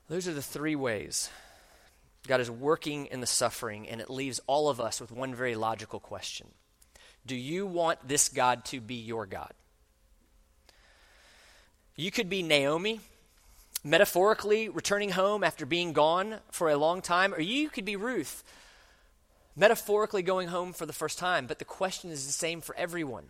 Those 0.08 0.28
are 0.28 0.34
the 0.34 0.42
three 0.42 0.76
ways 0.76 1.30
God 2.28 2.42
is 2.42 2.52
working 2.52 3.08
in 3.08 3.22
the 3.22 3.28
suffering, 3.28 3.90
and 3.90 4.00
it 4.00 4.10
leaves 4.10 4.40
all 4.46 4.70
of 4.70 4.80
us 4.80 5.02
with 5.02 5.12
one 5.12 5.34
very 5.34 5.56
logical 5.56 6.00
question 6.00 6.48
Do 7.26 7.36
you 7.36 7.66
want 7.66 8.08
this 8.08 8.30
God 8.30 8.66
to 8.66 8.80
be 8.80 8.96
your 8.96 9.26
God? 9.26 9.54
You 11.96 12.12
could 12.12 12.30
be 12.30 12.42
Naomi, 12.42 13.00
metaphorically 13.84 14.70
returning 14.70 15.10
home 15.10 15.44
after 15.44 15.66
being 15.66 15.94
gone 15.94 16.38
for 16.52 16.70
a 16.70 16.78
long 16.78 17.02
time, 17.02 17.34
or 17.34 17.42
you 17.42 17.70
could 17.70 17.86
be 17.86 17.96
Ruth, 17.96 18.44
metaphorically 19.56 20.22
going 20.22 20.50
home 20.50 20.74
for 20.74 20.86
the 20.86 20.94
first 20.94 21.18
time. 21.18 21.48
But 21.48 21.60
the 21.60 21.66
question 21.66 22.12
is 22.12 22.26
the 22.26 22.32
same 22.32 22.62
for 22.62 22.76
everyone 22.76 23.26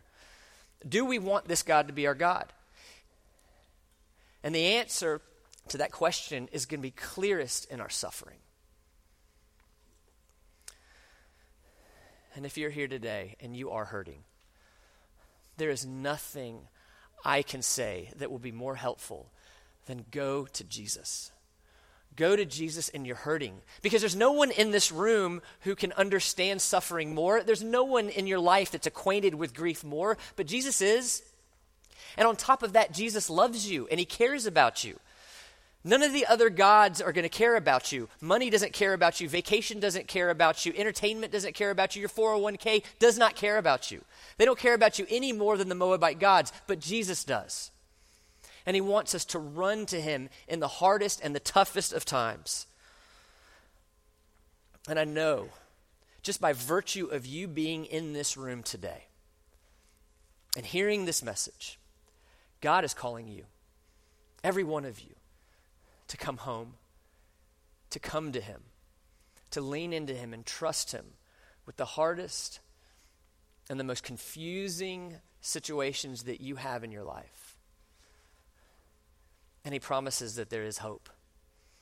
Do 0.87 1.05
we 1.05 1.19
want 1.19 1.47
this 1.47 1.63
God 1.63 1.87
to 1.87 1.93
be 1.93 2.07
our 2.07 2.15
God? 2.15 2.51
And 4.43 4.55
the 4.55 4.65
answer 4.77 5.21
to 5.67 5.77
that 5.77 5.91
question 5.91 6.49
is 6.51 6.65
going 6.65 6.79
to 6.79 6.87
be 6.87 6.91
clearest 6.91 7.71
in 7.71 7.79
our 7.79 7.89
suffering. 7.89 8.37
And 12.35 12.45
if 12.45 12.57
you're 12.57 12.71
here 12.71 12.87
today 12.87 13.35
and 13.39 13.55
you 13.55 13.71
are 13.71 13.85
hurting, 13.85 14.23
there 15.57 15.69
is 15.69 15.85
nothing 15.85 16.61
I 17.23 17.43
can 17.43 17.61
say 17.61 18.09
that 18.15 18.31
will 18.31 18.39
be 18.39 18.51
more 18.51 18.75
helpful 18.75 19.31
than 19.91 20.05
go 20.09 20.45
to 20.45 20.63
Jesus. 20.63 21.31
Go 22.15 22.35
to 22.35 22.45
Jesus 22.45 22.89
and 22.89 23.05
you're 23.05 23.15
hurting. 23.15 23.57
Because 23.81 24.01
there's 24.01 24.15
no 24.15 24.31
one 24.31 24.51
in 24.51 24.71
this 24.71 24.91
room 24.91 25.41
who 25.61 25.75
can 25.75 25.91
understand 25.93 26.61
suffering 26.61 27.13
more. 27.13 27.43
There's 27.43 27.63
no 27.63 27.83
one 27.83 28.09
in 28.09 28.25
your 28.25 28.39
life 28.39 28.71
that's 28.71 28.87
acquainted 28.87 29.35
with 29.35 29.53
grief 29.53 29.83
more, 29.83 30.17
but 30.35 30.47
Jesus 30.47 30.81
is. 30.81 31.23
And 32.17 32.27
on 32.27 32.35
top 32.35 32.63
of 32.63 32.73
that, 32.73 32.93
Jesus 32.93 33.29
loves 33.29 33.69
you 33.69 33.87
and 33.89 33.99
he 33.99 34.05
cares 34.05 34.45
about 34.45 34.83
you. 34.83 34.97
None 35.83 36.03
of 36.03 36.13
the 36.13 36.27
other 36.27 36.49
gods 36.49 37.01
are 37.01 37.11
going 37.11 37.23
to 37.23 37.29
care 37.29 37.55
about 37.55 37.91
you. 37.91 38.07
Money 38.21 38.49
doesn't 38.49 38.73
care 38.73 38.93
about 38.93 39.19
you. 39.19 39.27
Vacation 39.27 39.79
doesn't 39.79 40.07
care 40.07 40.29
about 40.29 40.65
you. 40.65 40.73
Entertainment 40.75 41.33
doesn't 41.33 41.55
care 41.55 41.71
about 41.71 41.95
you. 41.95 42.01
Your 42.01 42.09
401k 42.09 42.83
does 42.99 43.17
not 43.17 43.35
care 43.35 43.57
about 43.57 43.89
you. 43.89 44.03
They 44.37 44.45
don't 44.45 44.59
care 44.59 44.75
about 44.75 44.99
you 44.99 45.07
any 45.09 45.33
more 45.33 45.57
than 45.57 45.69
the 45.69 45.75
Moabite 45.75 46.19
gods, 46.19 46.53
but 46.67 46.79
Jesus 46.79 47.23
does. 47.23 47.71
And 48.65 48.75
he 48.75 48.81
wants 48.81 49.15
us 49.15 49.25
to 49.25 49.39
run 49.39 49.85
to 49.87 49.99
him 49.99 50.29
in 50.47 50.59
the 50.59 50.67
hardest 50.67 51.21
and 51.23 51.35
the 51.35 51.39
toughest 51.39 51.93
of 51.93 52.05
times. 52.05 52.67
And 54.87 54.99
I 54.99 55.03
know, 55.03 55.49
just 56.21 56.41
by 56.41 56.53
virtue 56.53 57.07
of 57.07 57.25
you 57.25 57.47
being 57.47 57.85
in 57.85 58.13
this 58.13 58.37
room 58.37 58.63
today 58.63 59.05
and 60.55 60.65
hearing 60.65 61.05
this 61.05 61.23
message, 61.23 61.79
God 62.61 62.83
is 62.83 62.93
calling 62.93 63.27
you, 63.27 63.45
every 64.43 64.63
one 64.63 64.85
of 64.85 64.99
you 64.99 65.15
to 66.07 66.17
come 66.17 66.37
home, 66.37 66.73
to 67.89 67.99
come 67.99 68.31
to 68.31 68.41
Him, 68.41 68.61
to 69.51 69.61
lean 69.61 69.93
into 69.93 70.13
Him 70.13 70.33
and 70.33 70.45
trust 70.45 70.91
Him 70.91 71.05
with 71.65 71.77
the 71.77 71.85
hardest 71.85 72.59
and 73.69 73.79
the 73.79 73.83
most 73.83 74.03
confusing 74.03 75.15
situations 75.41 76.23
that 76.23 76.41
you 76.41 76.57
have 76.57 76.83
in 76.83 76.91
your 76.91 77.03
life. 77.03 77.50
And 79.63 79.73
He 79.73 79.79
promises 79.79 80.35
that 80.35 80.49
there 80.49 80.63
is 80.63 80.79
hope, 80.79 81.09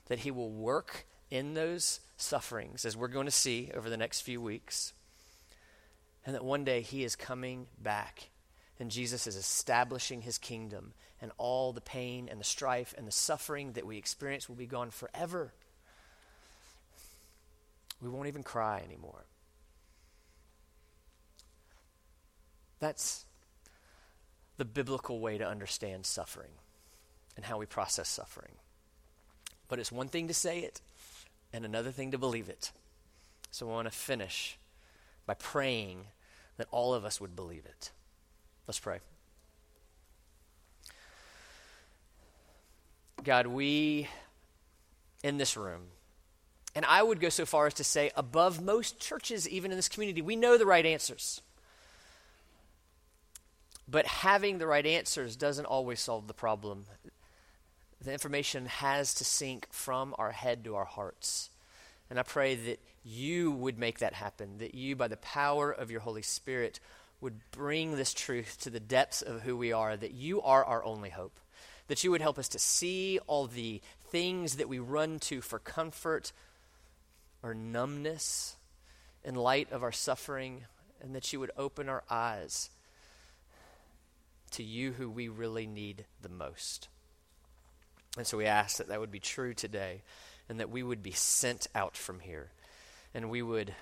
that 0.07 0.19
He 0.19 0.31
will 0.31 0.51
work 0.51 1.05
in 1.31 1.53
those 1.53 1.99
sufferings, 2.17 2.85
as 2.85 2.97
we're 2.97 3.07
going 3.07 3.27
to 3.27 3.31
see 3.31 3.71
over 3.75 3.89
the 3.89 3.97
next 3.97 4.21
few 4.21 4.41
weeks, 4.41 4.93
and 6.25 6.35
that 6.35 6.43
one 6.43 6.63
day 6.63 6.81
He 6.81 7.03
is 7.03 7.15
coming 7.15 7.67
back 7.81 8.29
and 8.79 8.89
Jesus 8.89 9.27
is 9.27 9.35
establishing 9.35 10.21
his 10.21 10.37
kingdom, 10.37 10.93
and 11.21 11.31
all 11.37 11.73
the 11.73 11.81
pain 11.81 12.29
and 12.31 12.39
the 12.39 12.45
strife 12.45 12.95
and 12.97 13.05
the 13.05 13.11
suffering 13.11 13.73
that 13.73 13.85
we 13.85 13.97
experience 13.97 14.47
will 14.47 14.55
be 14.55 14.65
gone 14.65 14.89
forever. 14.89 15.53
We 18.01 18.07
won't 18.07 18.29
even 18.29 18.43
cry 18.43 18.81
anymore. 18.85 19.25
That's 22.79 23.25
the 24.55 24.63
biblical 24.63 25.19
way 25.19 25.37
to 25.37 25.45
understand 25.45 26.05
suffering 26.05 26.51
and 27.39 27.45
how 27.45 27.57
we 27.57 27.65
process 27.65 28.09
suffering. 28.09 28.51
But 29.69 29.79
it's 29.79 29.93
one 29.93 30.09
thing 30.09 30.27
to 30.27 30.33
say 30.33 30.59
it 30.59 30.81
and 31.53 31.63
another 31.63 31.89
thing 31.89 32.11
to 32.11 32.17
believe 32.17 32.49
it. 32.49 32.73
So 33.49 33.69
I 33.69 33.71
want 33.71 33.87
to 33.89 33.97
finish 33.97 34.57
by 35.25 35.35
praying 35.35 36.07
that 36.57 36.67
all 36.69 36.93
of 36.93 37.05
us 37.05 37.21
would 37.21 37.37
believe 37.37 37.65
it. 37.65 37.91
Let's 38.67 38.77
pray. 38.77 38.99
God, 43.23 43.47
we 43.47 44.09
in 45.23 45.37
this 45.37 45.55
room, 45.55 45.83
and 46.75 46.83
I 46.83 47.01
would 47.01 47.21
go 47.21 47.29
so 47.29 47.45
far 47.45 47.67
as 47.67 47.73
to 47.75 47.85
say 47.85 48.11
above 48.17 48.61
most 48.61 48.99
churches, 48.99 49.47
even 49.47 49.71
in 49.71 49.77
this 49.77 49.87
community, 49.87 50.21
we 50.21 50.35
know 50.35 50.57
the 50.57 50.65
right 50.65 50.85
answers. 50.85 51.39
But 53.87 54.05
having 54.07 54.57
the 54.57 54.67
right 54.67 54.85
answers 54.85 55.37
doesn't 55.37 55.67
always 55.67 56.01
solve 56.01 56.27
the 56.27 56.33
problem. 56.33 56.83
The 58.01 58.13
information 58.13 58.65
has 58.65 59.13
to 59.15 59.25
sink 59.25 59.67
from 59.71 60.15
our 60.17 60.31
head 60.31 60.63
to 60.63 60.75
our 60.75 60.85
hearts. 60.85 61.49
And 62.09 62.17
I 62.17 62.23
pray 62.23 62.55
that 62.55 62.79
you 63.03 63.51
would 63.51 63.77
make 63.77 63.99
that 63.99 64.13
happen, 64.13 64.57
that 64.59 64.73
you, 64.73 64.95
by 64.95 65.07
the 65.07 65.17
power 65.17 65.71
of 65.71 65.91
your 65.91 65.99
Holy 65.99 66.21
Spirit, 66.21 66.79
would 67.21 67.39
bring 67.51 67.95
this 67.95 68.13
truth 68.13 68.57
to 68.61 68.69
the 68.69 68.79
depths 68.79 69.21
of 69.21 69.41
who 69.41 69.57
we 69.57 69.73
are, 69.73 69.97
that 69.97 70.13
you 70.13 70.41
are 70.41 70.63
our 70.63 70.83
only 70.83 71.09
hope. 71.09 71.39
That 71.87 72.03
you 72.03 72.11
would 72.11 72.21
help 72.21 72.39
us 72.39 72.47
to 72.49 72.59
see 72.59 73.19
all 73.27 73.47
the 73.47 73.81
things 74.09 74.55
that 74.55 74.69
we 74.69 74.79
run 74.79 75.19
to 75.19 75.41
for 75.41 75.59
comfort 75.59 76.31
or 77.43 77.53
numbness 77.53 78.55
in 79.23 79.35
light 79.35 79.71
of 79.71 79.83
our 79.83 79.91
suffering, 79.91 80.63
and 81.01 81.13
that 81.15 81.33
you 81.33 81.39
would 81.39 81.51
open 81.57 81.89
our 81.89 82.03
eyes 82.09 82.69
to 84.51 84.63
you 84.63 84.93
who 84.93 85.09
we 85.09 85.27
really 85.27 85.67
need 85.67 86.05
the 86.21 86.29
most. 86.29 86.87
And 88.17 88.25
so 88.25 88.37
we 88.37 88.45
ask 88.45 88.77
that 88.77 88.87
that 88.87 88.99
would 88.99 89.11
be 89.11 89.19
true 89.19 89.53
today, 89.53 90.01
and 90.49 90.59
that 90.59 90.69
we 90.69 90.83
would 90.83 91.03
be 91.03 91.11
sent 91.11 91.67
out 91.75 91.95
from 91.95 92.19
here, 92.19 92.51
and 93.13 93.29
we 93.29 93.41
would 93.41 93.73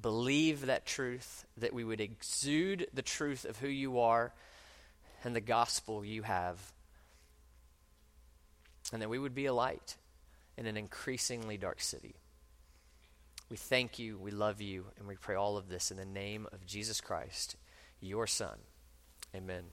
believe 0.00 0.66
that 0.66 0.86
truth, 0.86 1.44
that 1.58 1.72
we 1.72 1.84
would 1.84 2.00
exude 2.00 2.88
the 2.92 3.02
truth 3.02 3.44
of 3.44 3.58
who 3.58 3.68
you 3.68 4.00
are 4.00 4.32
and 5.22 5.36
the 5.36 5.40
gospel 5.40 6.04
you 6.04 6.22
have, 6.22 6.72
and 8.92 9.02
that 9.02 9.10
we 9.10 9.18
would 9.18 9.34
be 9.34 9.46
a 9.46 9.54
light 9.54 9.96
in 10.56 10.66
an 10.66 10.76
increasingly 10.76 11.56
dark 11.56 11.80
city. 11.80 12.14
We 13.50 13.56
thank 13.56 13.98
you, 13.98 14.18
we 14.18 14.30
love 14.30 14.60
you, 14.60 14.86
and 14.98 15.06
we 15.06 15.16
pray 15.16 15.34
all 15.34 15.56
of 15.56 15.68
this 15.68 15.90
in 15.90 15.96
the 15.96 16.04
name 16.04 16.46
of 16.52 16.66
Jesus 16.66 17.00
Christ, 17.00 17.56
your 18.00 18.26
Son. 18.26 18.56
Amen. 19.34 19.64